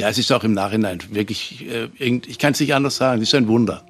ja, 0.00 0.08
es 0.08 0.16
ist 0.16 0.32
auch 0.32 0.42
im 0.42 0.54
Nachhinein 0.54 1.00
wirklich, 1.10 1.66
ich 1.98 2.38
kann 2.38 2.52
es 2.52 2.60
nicht 2.60 2.72
anders 2.72 2.96
sagen, 2.96 3.20
es 3.20 3.28
ist 3.28 3.34
ein 3.34 3.48
Wunder. 3.48 3.84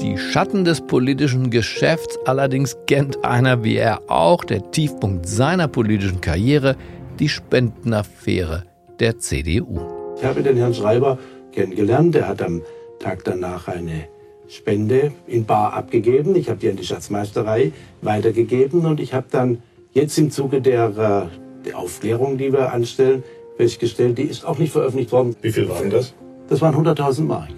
Die 0.00 0.16
Schatten 0.16 0.64
des 0.64 0.80
politischen 0.80 1.50
Geschäfts 1.50 2.20
allerdings 2.24 2.76
kennt 2.86 3.24
einer 3.24 3.64
wie 3.64 3.78
er 3.78 4.00
auch, 4.08 4.44
der 4.44 4.70
Tiefpunkt 4.70 5.28
seiner 5.28 5.66
politischen 5.66 6.20
Karriere, 6.20 6.76
die 7.18 7.28
Spendenaffäre 7.28 8.64
der 9.00 9.18
CDU. 9.18 9.80
Ich 10.18 10.24
habe 10.24 10.40
den 10.40 10.56
Herrn 10.56 10.72
Schreiber 10.72 11.18
kennengelernt, 11.52 12.14
er 12.16 12.28
hat 12.28 12.42
am 12.42 12.62
Tag 12.98 13.24
danach 13.24 13.68
eine 13.68 14.08
Spende 14.48 15.12
in 15.26 15.46
Bar 15.46 15.72
abgegeben. 15.72 16.36
Ich 16.36 16.48
habe 16.48 16.58
die 16.58 16.68
an 16.68 16.76
die 16.76 16.84
Schatzmeisterei 16.84 17.72
weitergegeben 18.02 18.84
und 18.86 19.00
ich 19.00 19.14
habe 19.14 19.26
dann 19.30 19.62
jetzt 19.92 20.18
im 20.18 20.30
Zuge 20.30 20.60
der, 20.60 21.30
äh, 21.30 21.66
der 21.66 21.78
Aufklärung, 21.78 22.38
die 22.38 22.52
wir 22.52 22.72
anstellen, 22.72 23.22
festgestellt, 23.56 24.18
die 24.18 24.24
ist 24.24 24.44
auch 24.44 24.58
nicht 24.58 24.72
veröffentlicht 24.72 25.12
worden. 25.12 25.36
Wie 25.40 25.52
viel 25.52 25.68
waren 25.68 25.90
das? 25.90 26.14
Das 26.48 26.60
waren 26.60 26.74
100.000 26.74 27.22
Mark. 27.22 27.48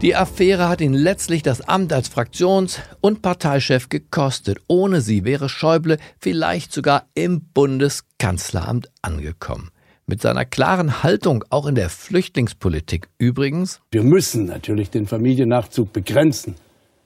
Die 0.00 0.16
Affäre 0.16 0.68
hat 0.68 0.80
ihn 0.80 0.94
letztlich 0.94 1.44
das 1.44 1.60
Amt 1.60 1.92
als 1.92 2.08
Fraktions- 2.08 2.80
und 3.00 3.22
Parteichef 3.22 3.88
gekostet. 3.88 4.58
Ohne 4.66 5.00
sie 5.00 5.24
wäre 5.24 5.48
Schäuble 5.48 5.98
vielleicht 6.18 6.72
sogar 6.72 7.06
im 7.14 7.42
Bundeskanzleramt 7.54 8.90
angekommen. 9.00 9.70
Mit 10.06 10.20
seiner 10.20 10.44
klaren 10.44 11.02
Haltung 11.02 11.44
auch 11.50 11.66
in 11.66 11.74
der 11.74 11.88
Flüchtlingspolitik 11.88 13.08
übrigens. 13.18 13.80
Wir 13.92 14.02
müssen 14.02 14.46
natürlich 14.46 14.90
den 14.90 15.06
Familiennachzug 15.06 15.92
begrenzen. 15.92 16.56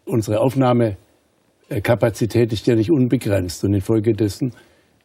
Unsere 0.06 0.40
Aufnahmekapazität 0.40 2.52
ist 2.52 2.66
ja 2.66 2.74
nicht 2.74 2.90
unbegrenzt 2.90 3.62
und 3.64 3.74
infolgedessen 3.74 4.52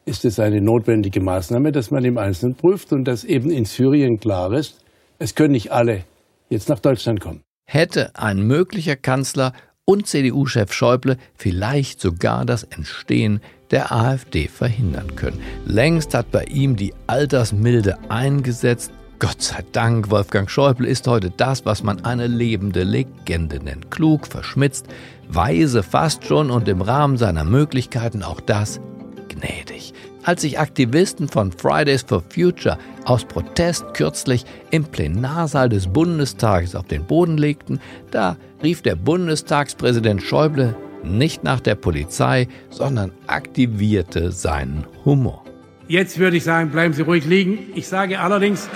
ist 0.06 0.26
es 0.26 0.40
eine 0.40 0.62
notwendige 0.62 1.22
Maßnahme, 1.22 1.72
dass 1.72 1.92
man 1.92 2.04
im 2.06 2.18
Einzelnen 2.18 2.56
prüft 2.56 2.92
und 2.94 3.04
dass 3.04 3.24
eben 3.24 3.52
in 3.52 3.66
Syrien 3.66 4.20
klar 4.20 4.52
ist, 4.54 4.84
es 5.20 5.36
können 5.36 5.52
nicht 5.52 5.72
alle 5.72 6.06
jetzt 6.50 6.70
nach 6.70 6.80
Deutschland 6.80 7.20
kommen. 7.20 7.42
Hätte 7.66 8.16
ein 8.16 8.48
möglicher 8.48 8.96
Kanzler 8.96 9.54
und 9.92 10.08
CDU-Chef 10.08 10.72
Schäuble 10.72 11.18
vielleicht 11.36 12.00
sogar 12.00 12.46
das 12.46 12.64
Entstehen 12.64 13.42
der 13.72 13.92
AfD 13.92 14.48
verhindern 14.48 15.18
können. 15.18 15.42
Längst 15.66 16.14
hat 16.14 16.32
bei 16.32 16.46
ihm 16.46 16.78
die 16.78 16.94
Altersmilde 17.08 17.98
eingesetzt. 18.08 18.92
Gott 19.20 19.42
sei 19.42 19.66
Dank, 19.74 20.10
Wolfgang 20.10 20.50
Schäuble 20.50 20.88
ist 20.88 21.08
heute 21.08 21.30
das, 21.30 21.66
was 21.66 21.84
man 21.84 22.06
eine 22.06 22.28
lebende 22.28 22.84
Legende 22.84 23.62
nennt. 23.62 23.92
Klug, 23.92 24.28
verschmitzt, 24.28 24.86
weise 25.28 25.84
fast 25.84 26.26
schon 26.26 26.52
und 26.52 26.70
im 26.70 26.82
Rahmen 26.82 27.18
seiner 27.18 27.44
Möglichkeiten 27.44 28.24
auch 28.24 28.40
das 28.40 28.80
gnädig. 29.28 29.94
Als 30.24 30.42
sich 30.42 30.58
Aktivisten 30.58 31.28
von 31.28 31.52
Fridays 31.52 32.04
for 32.04 32.24
Future 32.30 32.78
aus 33.06 33.26
Protest 33.26 33.94
kürzlich 33.94 34.46
im 34.70 34.86
Plenarsaal 34.86 35.68
des 35.68 35.88
Bundestages 35.88 36.76
auf 36.76 36.86
den 36.86 37.06
Boden 37.06 37.38
legten, 37.38 37.82
da 38.12 38.38
rief 38.64 38.82
der 38.82 38.96
Bundestagspräsident 38.96 40.22
Schäuble 40.22 40.76
nicht 41.04 41.44
nach 41.44 41.60
der 41.60 41.76
Polizei, 41.76 42.48
sondern 42.70 43.12
aktivierte 43.28 44.32
seinen 44.32 44.86
Humor. 45.04 45.44
Jetzt 45.88 46.20
würde 46.20 46.38
ich 46.38 46.44
sagen, 46.44 46.70
bleiben 46.70 46.94
Sie 46.94 47.02
ruhig 47.02 47.26
liegen. 47.26 47.60
Ich 47.76 47.88
sage 47.88 48.20
allerdings, 48.20 48.70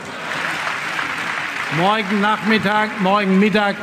morgen 1.77 2.21
Nachmittag, 2.21 2.89
morgen 3.01 3.39
Mittag 3.39 3.75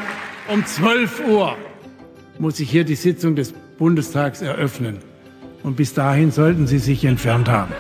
um 0.48 0.64
12 0.64 1.28
Uhr 1.28 1.56
muss 2.38 2.58
ich 2.60 2.70
hier 2.70 2.84
die 2.84 2.96
Sitzung 2.96 3.36
des 3.36 3.52
Bundestags 3.78 4.42
eröffnen 4.42 4.98
und 5.62 5.76
bis 5.76 5.94
dahin 5.94 6.30
sollten 6.30 6.66
sie 6.66 6.78
sich 6.78 7.04
entfernt 7.04 7.48
haben. 7.48 7.72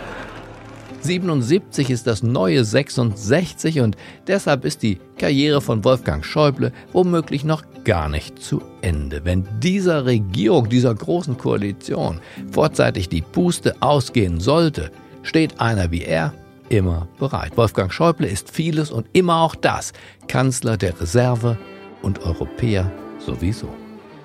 77 1.04 1.90
ist 1.90 2.06
das 2.06 2.22
neue 2.22 2.64
66 2.64 3.80
und 3.80 3.96
deshalb 4.26 4.64
ist 4.64 4.82
die 4.82 5.00
Karriere 5.18 5.60
von 5.60 5.84
Wolfgang 5.84 6.24
Schäuble 6.24 6.72
womöglich 6.92 7.44
noch 7.44 7.64
gar 7.84 8.08
nicht 8.08 8.38
zu 8.38 8.62
Ende. 8.80 9.24
Wenn 9.24 9.46
dieser 9.60 10.06
Regierung, 10.06 10.68
dieser 10.68 10.94
großen 10.94 11.36
Koalition 11.36 12.20
vorzeitig 12.50 13.08
die 13.08 13.22
Puste 13.22 13.74
ausgehen 13.80 14.40
sollte, 14.40 14.90
steht 15.22 15.60
einer 15.60 15.90
wie 15.90 16.02
er 16.02 16.32
immer 16.68 17.08
bereit. 17.18 17.56
Wolfgang 17.56 17.92
Schäuble 17.92 18.26
ist 18.26 18.50
vieles 18.50 18.90
und 18.90 19.06
immer 19.12 19.40
auch 19.40 19.54
das, 19.54 19.92
Kanzler 20.28 20.76
der 20.76 20.98
Reserve 21.00 21.58
und 22.02 22.24
Europäer 22.24 22.90
sowieso. 23.18 23.68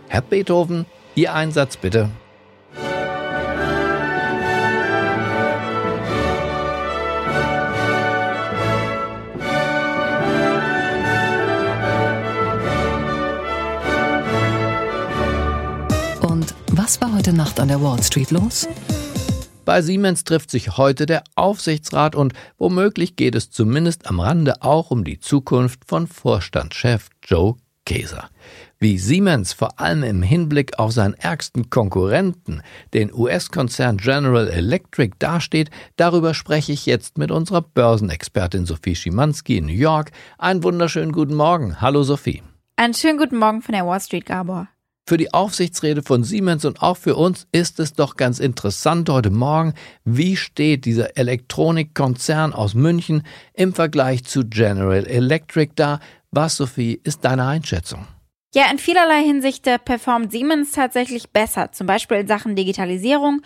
Herr 0.08 0.22
Beethoven, 0.22 0.86
Ihr 1.16 1.34
Einsatz 1.34 1.78
bitte. 1.78 2.10
Was 17.00 17.10
war 17.10 17.16
heute 17.16 17.32
Nacht 17.32 17.60
an 17.60 17.68
der 17.68 17.80
Wall 17.80 18.02
Street 18.02 18.32
los? 18.32 18.68
Bei 19.66 19.84
Siemens 19.84 20.24
trifft 20.24 20.50
sich 20.50 20.78
heute 20.78 21.06
der 21.06 21.24
Aufsichtsrat 21.36 22.16
und 22.16 22.34
womöglich 22.58 23.16
geht 23.16 23.36
es 23.36 23.52
zumindest 23.52 24.08
am 24.08 24.20
Rande 24.20 24.64
auch 24.64 24.90
um 24.90 25.04
die 25.04 25.20
Zukunft 25.20 25.82
von 25.86 26.08
Vorstandschef 26.08 27.10
Joe 27.24 27.56
Kaeser. 27.86 28.30
Wie 28.80 28.98
Siemens 28.98 29.54
vor 29.54 29.80
allem 29.80 30.02
im 30.02 30.24
Hinblick 30.24 30.80
auf 30.80 30.92
seinen 30.92 31.14
ärgsten 31.14 31.70
Konkurrenten, 31.70 32.64
den 32.96 33.14
US-Konzern 33.14 33.98
General 33.98 34.48
Electric, 34.48 35.18
dasteht, 35.20 35.70
darüber 35.98 36.34
spreche 36.34 36.72
ich 36.72 36.88
jetzt 36.88 37.20
mit 37.20 37.30
unserer 37.30 37.62
Börsenexpertin 37.62 38.66
Sophie 38.66 38.96
Schimanski 38.96 39.58
in 39.58 39.68
New 39.68 39.72
York. 39.72 40.10
Einen 40.40 40.64
wunderschönen 40.64 41.12
guten 41.12 41.36
Morgen. 41.36 41.80
Hallo 41.80 42.02
Sophie. 42.02 42.42
Einen 42.76 42.96
schönen 42.96 43.20
guten 43.20 43.38
Morgen 43.38 43.62
von 43.62 43.74
der 43.74 43.86
Wall 43.86 44.02
Street, 44.02 44.26
Gabor. 44.26 44.68
Für 45.08 45.16
die 45.16 45.34
Aufsichtsrede 45.34 46.04
von 46.04 46.26
Siemens 46.26 46.66
und 46.66 46.82
auch 46.82 46.98
für 46.98 47.16
uns 47.16 47.48
ist 47.54 47.80
es 47.80 47.94
doch 47.94 48.18
ganz 48.18 48.40
interessant 48.40 49.08
heute 49.08 49.30
Morgen, 49.30 49.74
wie 50.04 50.36
steht 50.36 50.84
dieser 50.84 51.16
Elektronikkonzern 51.16 52.52
aus 52.52 52.74
München 52.74 53.24
im 53.54 53.74
Vergleich 53.74 54.26
zu 54.26 54.46
General 54.46 55.08
Electric 55.08 55.72
da? 55.76 56.02
Was, 56.32 56.58
Sophie, 56.58 57.00
ist 57.06 57.24
deine 57.24 57.46
Einschätzung? 57.46 58.06
Ja, 58.54 58.70
in 58.70 58.80
vielerlei 58.80 59.24
Hinsicht 59.24 59.64
performt 59.86 60.34
Siemens 60.34 60.74
tatsächlich 60.74 61.30
besser, 61.30 61.72
zum 61.72 61.88
Beispiel 61.88 62.18
in 62.18 62.28
Sachen 62.28 62.58
Digitalisierung 62.58 63.42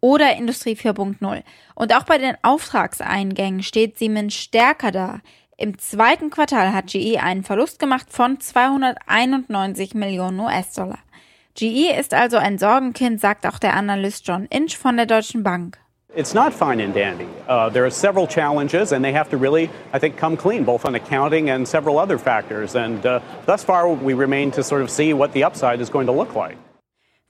oder 0.00 0.36
Industrie 0.36 0.74
4.0. 0.74 1.44
Und 1.76 1.94
auch 1.94 2.02
bei 2.02 2.18
den 2.18 2.34
Auftragseingängen 2.42 3.62
steht 3.62 3.98
Siemens 3.98 4.34
stärker 4.34 4.90
da. 4.90 5.20
Im 5.56 5.78
zweiten 5.78 6.30
Quartal 6.30 6.72
hat 6.72 6.88
GE 6.88 7.18
einen 7.18 7.44
Verlust 7.44 7.78
gemacht 7.78 8.08
von 8.10 8.40
291 8.40 9.94
Millionen 9.94 10.40
US-Dollar. 10.40 10.98
GE 11.54 11.96
ist 11.96 12.12
also 12.12 12.38
ein 12.38 12.58
Sorgenkind, 12.58 13.20
sagt 13.20 13.46
auch 13.46 13.60
der 13.60 13.74
Analyst 13.74 14.26
John 14.26 14.46
Inch 14.46 14.76
von 14.76 14.96
der 14.96 15.06
Deutschen 15.06 15.44
Bank. 15.44 15.78
It's 16.16 16.34
not 16.34 16.52
fine 16.52 16.80
and 16.80 16.94
dandy. 16.94 17.26
Uh, 17.48 17.70
there 17.70 17.84
are 17.84 17.90
several 17.90 18.26
challenges, 18.26 18.92
and 18.92 19.04
they 19.04 19.12
have 19.12 19.28
to 19.30 19.36
really, 19.36 19.68
I 19.92 19.98
think, 19.98 20.16
come 20.16 20.36
clean, 20.36 20.64
both 20.64 20.84
on 20.84 20.94
accounting 20.94 21.50
and 21.50 21.66
several 21.66 21.98
other 21.98 22.18
factors. 22.18 22.74
And 22.76 23.04
uh, 23.04 23.20
thus 23.46 23.64
far, 23.64 23.88
we 23.88 24.14
remain 24.14 24.52
to 24.52 24.62
sort 24.62 24.82
of 24.82 24.90
see 24.90 25.12
what 25.12 25.32
the 25.32 25.44
upside 25.44 25.80
is 25.80 25.90
going 25.90 26.06
to 26.06 26.12
look 26.12 26.34
like. 26.34 26.56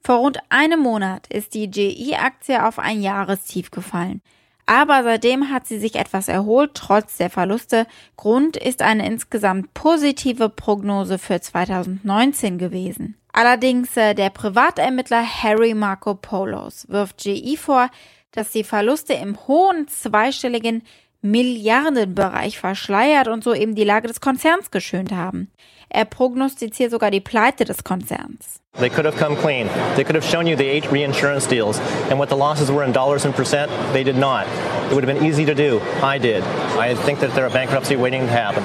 Vor 0.03 0.19
rund 0.19 0.39
einem 0.51 0.81
Monat 0.81 1.27
ist 1.29 1.55
die 1.55 1.71
GE-Aktie 1.71 2.63
auf 2.63 2.79
ein 2.79 3.01
Jahrestief 3.01 3.71
gefallen. 3.71 4.21
Aber 4.67 5.03
seitdem 5.03 5.51
hat 5.51 5.67
sie 5.67 5.79
sich 5.79 5.97
etwas 5.97 6.29
erholt, 6.29 6.73
trotz 6.75 7.19
der 7.19 7.31
Verluste. 7.31 7.87
Grund 8.17 8.57
ist 8.57 8.81
eine 8.81 9.07
insgesamt 9.07 9.75
positive 9.75 10.49
Prognose 10.49 11.19
für 11.19 11.41
2019 11.41 12.57
gewesen. 12.59 13.17
Allerdings 13.33 13.97
äh, 13.97 14.15
der 14.15 14.31
Privatermittler 14.31 15.23
Harry 15.23 15.75
Marco 15.75 16.15
Polos 16.15 16.87
wirft 16.89 17.23
GE 17.23 17.57
vor, 17.57 17.91
dass 18.31 18.51
die 18.51 18.65
Verluste 18.65 19.13
im 19.15 19.37
hohen 19.47 19.87
zweistelligen 19.89 20.83
Milliardenbereich 21.25 22.59
verschleiert 22.59 23.29
und 23.29 23.43
so 23.43 23.55
eben 23.55 23.75
die 23.75 23.85
Lage 23.85 24.09
des 24.09 24.21
Konzerns 24.21 24.71
geschönt 24.71 25.11
haben. 25.11 25.51
Er 25.89 26.05
prognostiziert 26.05 26.91
sogar 26.91 27.11
die 27.11 27.23
Pleite 27.23 27.65
des 27.65 27.83
Konzerns. 27.83 28.61
They 28.79 28.91
could 28.91 29.07
have 29.07 29.17
come 29.17 29.35
clean. 29.37 29.69
They 29.97 30.05
could 30.05 30.17
have 30.17 30.29
shown 30.29 30.47
you 30.47 30.55
the 30.55 30.65
eight 30.65 30.91
reinsurance 30.93 31.49
deals 31.49 31.81
and 32.11 32.19
what 32.19 32.29
the 32.29 32.37
losses 32.37 32.69
were 32.69 32.85
in 32.85 32.93
dollars 32.93 33.25
and 33.25 33.35
percent. 33.35 33.71
They 33.95 34.05
did 34.05 34.19
not. 34.19 34.45
It 34.91 34.95
would 34.95 35.03
have 35.03 35.15
been 35.15 35.25
easy 35.25 35.47
to 35.47 35.55
do. 35.55 35.81
I 36.03 36.19
did. 36.19 36.43
I 36.79 36.95
think 37.07 37.21
that 37.21 37.33
there 37.35 37.47
are 37.47 37.53
bankruptcy 37.53 37.97
waiting 37.97 38.27
to 38.27 38.33
happen. 38.33 38.63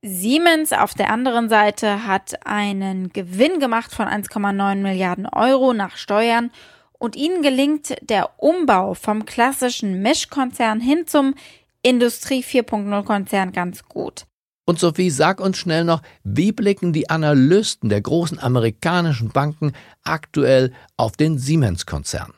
Siemens 0.00 0.72
auf 0.72 0.94
der 0.94 1.10
anderen 1.10 1.50
Seite 1.50 2.06
hat 2.06 2.46
einen 2.46 3.12
Gewinn 3.12 3.60
gemacht 3.60 3.92
von 3.92 4.06
1,9 4.06 4.76
Milliarden 4.76 5.26
Euro 5.26 5.74
nach 5.74 5.96
Steuern 5.98 6.52
und 6.98 7.16
ihnen 7.16 7.42
gelingt 7.42 7.96
der 8.00 8.30
Umbau 8.38 8.94
vom 8.94 9.26
klassischen 9.26 10.00
Mischkonzern 10.00 10.80
hin 10.80 11.06
zum 11.06 11.34
Industrie 11.88 12.42
4.0 12.42 13.02
Konzern 13.04 13.52
ganz 13.52 13.84
gut. 13.84 14.26
Und 14.66 14.78
Sophie, 14.78 15.08
sag 15.08 15.40
uns 15.40 15.56
schnell 15.56 15.84
noch, 15.84 16.02
wie 16.24 16.52
blicken 16.52 16.92
die 16.92 17.08
Analysten 17.08 17.88
der 17.88 18.02
großen 18.02 18.38
amerikanischen 18.38 19.30
Banken 19.30 19.72
aktuell 20.04 20.74
auf 20.98 21.12
den 21.16 21.38
Siemens-Konzern? 21.38 22.34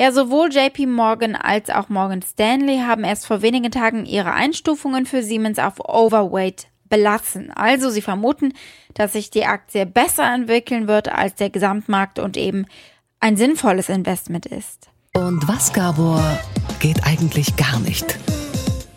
Ja, 0.00 0.12
sowohl 0.12 0.52
JP 0.52 0.86
Morgan 0.86 1.34
als 1.34 1.70
auch 1.70 1.88
Morgan 1.88 2.22
Stanley 2.22 2.78
haben 2.86 3.02
erst 3.02 3.26
vor 3.26 3.42
wenigen 3.42 3.72
Tagen 3.72 4.06
ihre 4.06 4.32
Einstufungen 4.32 5.06
für 5.06 5.24
Siemens 5.24 5.58
auf 5.58 5.80
Overweight 5.80 6.68
belassen. 6.88 7.50
Also 7.50 7.90
sie 7.90 8.02
vermuten, 8.02 8.52
dass 8.94 9.14
sich 9.14 9.30
die 9.30 9.44
Aktie 9.44 9.86
besser 9.86 10.32
entwickeln 10.32 10.86
wird 10.86 11.08
als 11.08 11.34
der 11.34 11.50
Gesamtmarkt 11.50 12.20
und 12.20 12.36
eben 12.36 12.66
ein 13.18 13.36
sinnvolles 13.36 13.88
Investment 13.88 14.46
ist. 14.46 14.88
Und 15.12 15.48
was, 15.48 15.72
Gabor, 15.72 16.22
geht 16.78 17.04
eigentlich 17.04 17.56
gar 17.56 17.80
nicht? 17.80 18.16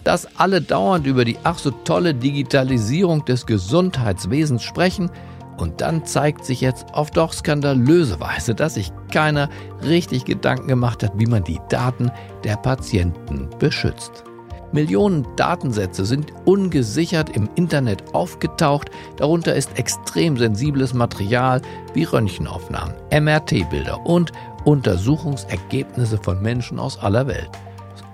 Dass 0.08 0.26
alle 0.40 0.62
dauernd 0.62 1.06
über 1.06 1.26
die 1.26 1.38
ach 1.44 1.60
so 1.60 1.70
tolle 1.70 2.14
Digitalisierung 2.16 3.26
des 3.26 3.46
Gesundheitswesens 3.46 4.64
sprechen 4.64 5.12
und 5.58 5.82
dann 5.82 6.06
zeigt 6.06 6.46
sich 6.46 6.62
jetzt 6.62 6.86
auf 6.94 7.12
doch 7.12 7.34
skandalöse 7.34 8.18
Weise, 8.22 8.56
dass 8.56 8.76
sich 8.76 8.94
keiner 9.12 9.50
richtig 9.84 10.24
Gedanken 10.24 10.70
gemacht 10.70 11.04
hat, 11.04 11.12
wie 11.18 11.26
man 11.26 11.44
die 11.44 11.60
Daten 11.68 12.10
der 12.46 12.56
Patienten 12.56 13.50
beschützt. 13.60 14.24
Millionen 14.72 15.28
Datensätze 15.36 16.06
sind 16.06 16.32
ungesichert 16.46 17.36
im 17.36 17.50
Internet 17.56 18.16
aufgetaucht. 18.16 18.90
Darunter 19.18 19.56
ist 19.56 19.78
extrem 19.78 20.38
sensibles 20.38 20.94
Material 20.94 21.62
wie 21.94 22.06
Röntgenaufnahmen, 22.06 22.96
MRT-Bilder 23.12 24.06
und 24.06 24.32
Untersuchungsergebnisse 24.64 26.18
von 26.18 26.42
Menschen 26.42 26.80
aus 26.80 26.98
aller 26.98 27.28
Welt. 27.28 27.50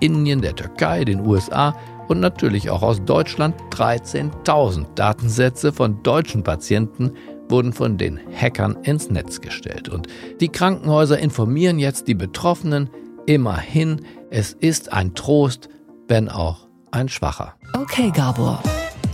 Indien, 0.04 0.42
der 0.42 0.54
Türkei, 0.54 1.04
den 1.04 1.26
USA 1.26 1.74
und 2.08 2.20
natürlich 2.20 2.68
auch 2.68 2.82
aus 2.82 3.02
Deutschland. 3.02 3.54
13.000 3.70 4.94
Datensätze 4.94 5.72
von 5.72 6.02
deutschen 6.02 6.42
Patienten 6.42 7.12
wurden 7.48 7.72
von 7.72 7.96
den 7.96 8.20
Hackern 8.38 8.76
ins 8.82 9.10
Netz 9.10 9.40
gestellt. 9.40 9.88
Und 9.88 10.06
die 10.40 10.48
Krankenhäuser 10.48 11.18
informieren 11.18 11.78
jetzt 11.78 12.06
die 12.06 12.14
Betroffenen, 12.14 12.90
immerhin, 13.26 14.02
es 14.30 14.52
ist 14.52 14.92
ein 14.92 15.14
Trost, 15.14 15.70
wenn 16.06 16.28
auch 16.28 16.68
ein 16.90 17.08
schwacher. 17.08 17.54
Okay, 17.74 18.10
Gabor. 18.14 18.62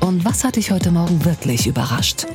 Und 0.01 0.25
was 0.25 0.43
hat 0.43 0.57
dich 0.57 0.73
heute 0.73 0.91
Morgen 0.91 1.25
wirklich 1.25 1.67
überrascht? 1.67 2.27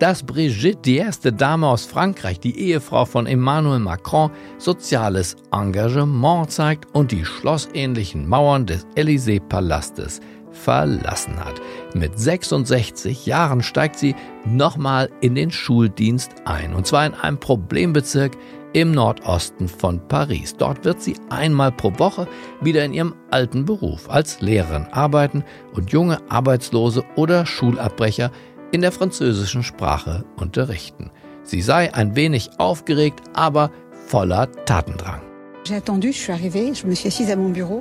Dass 0.00 0.22
Brigitte, 0.22 0.80
die 0.80 0.96
erste 0.96 1.30
Dame 1.30 1.66
aus 1.66 1.84
Frankreich, 1.84 2.40
die 2.40 2.58
Ehefrau 2.58 3.04
von 3.04 3.26
Emmanuel 3.26 3.80
Macron, 3.80 4.30
soziales 4.56 5.36
Engagement 5.52 6.50
zeigt 6.50 6.86
und 6.94 7.12
die 7.12 7.26
schlossähnlichen 7.26 8.26
Mauern 8.26 8.64
des 8.64 8.86
Élysée-Palastes 8.96 10.20
verlassen 10.52 11.38
hat. 11.38 11.60
Mit 11.92 12.18
66 12.18 13.26
Jahren 13.26 13.62
steigt 13.62 13.98
sie 13.98 14.14
nochmal 14.46 15.10
in 15.20 15.34
den 15.34 15.50
Schuldienst 15.50 16.30
ein. 16.46 16.72
Und 16.72 16.86
zwar 16.86 17.04
in 17.04 17.12
einem 17.12 17.38
Problembezirk 17.38 18.38
im 18.72 18.92
Nordosten 18.92 19.68
von 19.68 20.00
Paris. 20.08 20.56
Dort 20.56 20.84
wird 20.84 21.02
sie 21.02 21.16
einmal 21.28 21.72
pro 21.72 21.92
Woche 21.98 22.28
wieder 22.60 22.84
in 22.84 22.92
ihrem 22.94 23.14
alten 23.30 23.64
Beruf 23.64 24.08
als 24.08 24.40
Lehrerin 24.40 24.86
arbeiten 24.92 25.44
und 25.72 25.90
junge 25.90 26.18
Arbeitslose 26.30 27.04
oder 27.16 27.46
Schulabbrecher 27.46 28.30
in 28.72 28.80
der 28.80 28.92
französischen 28.92 29.62
Sprache 29.62 30.24
unterrichten. 30.36 31.10
Sie 31.42 31.62
sei 31.62 31.94
ein 31.94 32.16
wenig 32.16 32.50
aufgeregt, 32.58 33.20
aber 33.32 33.70
voller 34.06 34.50
Tatendrang. 34.64 35.20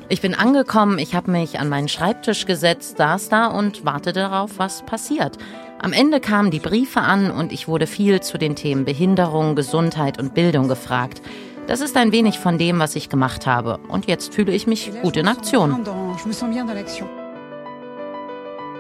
Ich 0.10 0.22
bin 0.22 0.36
angekommen, 0.36 1.00
ich 1.00 1.16
habe 1.16 1.32
mich 1.32 1.60
an 1.60 1.70
meinen 1.70 1.88
Schreibtisch 1.88 2.46
gesetzt, 2.46 2.98
saß 2.98 3.30
da 3.30 3.48
und 3.48 3.86
wartete 3.86 4.20
darauf, 4.20 4.58
was 4.58 4.86
passiert. 4.86 5.38
Am 5.82 5.94
Ende 5.94 6.20
kamen 6.20 6.52
die 6.52 6.60
Briefe 6.60 7.00
an 7.00 7.32
und 7.32 7.54
ich 7.54 7.68
wurde 7.68 7.88
viel 7.88 8.20
zu 8.20 8.38
den 8.38 8.56
Themen 8.56 8.84
Behinderung, 8.84 9.56
Gesundheit 9.56 10.20
und 10.20 10.34
Bildung 10.34 10.68
gefragt. 10.68 11.22
Das 11.68 11.80
ist 11.82 11.96
ein 11.96 12.12
wenig 12.12 12.40
von 12.40 12.58
dem, 12.58 12.80
was 12.80 12.96
ich 12.96 13.10
gemacht 13.10 13.48
habe. 13.48 13.80
Und 13.88 14.08
jetzt 14.08 14.34
fühle 14.34 14.52
ich 14.52 14.68
mich 14.68 14.92
gut 15.02 15.16
in 15.16 15.28
Aktion. 15.28 15.86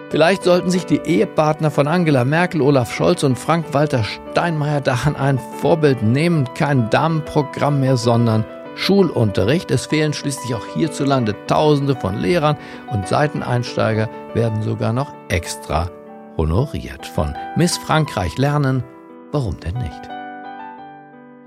Vielleicht 0.09 0.43
sollten 0.43 0.71
sich 0.71 0.87
die 0.87 1.01
Ehepartner 1.05 1.69
von 1.69 1.87
Angela 1.87 2.25
Merkel, 2.25 2.61
Olaf 2.61 2.91
Scholz 2.91 3.23
und 3.23 3.37
Frank-Walter 3.37 4.03
Steinmeier 4.03 4.81
daran 4.81 5.15
ein 5.15 5.39
Vorbild 5.61 6.01
nehmen. 6.01 6.51
Kein 6.55 6.89
Damenprogramm 6.89 7.79
mehr, 7.79 7.95
sondern 7.95 8.43
Schulunterricht. 8.73 9.69
Es 9.69 9.85
fehlen 9.85 10.13
schließlich 10.13 10.55
auch 10.55 10.65
hierzulande 10.73 11.35
Tausende 11.45 11.95
von 11.95 12.17
Lehrern 12.17 12.57
und 12.91 13.07
Seiteneinsteiger 13.07 14.09
werden 14.33 14.63
sogar 14.63 14.93
noch 14.93 15.13
extra 15.27 15.91
honoriert. 16.37 17.05
Von 17.05 17.35
Miss 17.55 17.77
Frankreich 17.77 18.35
lernen, 18.37 18.83
warum 19.31 19.59
denn 19.59 19.75
nicht? 19.75 20.09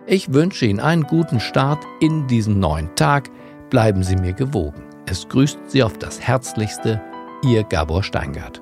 Ich 0.07 0.33
wünsche 0.33 0.67
Ihnen 0.67 0.81
einen 0.81 1.05
guten 1.05 1.41
Start 1.41 1.85
in 2.01 2.29
diesen 2.29 2.61
neuen 2.61 2.95
Tag. 2.95 3.29
Bleiben 3.71 4.05
Sie 4.05 4.17
mir 4.17 4.35
gewogen. 4.35 4.83
Es 5.07 5.29
grüßt 5.29 5.59
Sie 5.67 5.83
auf 5.83 5.99
das 5.99 6.21
Herzlichste, 6.21 7.01
Ihr 7.45 7.65
Gabor 7.65 8.05
Steingart. 8.05 8.62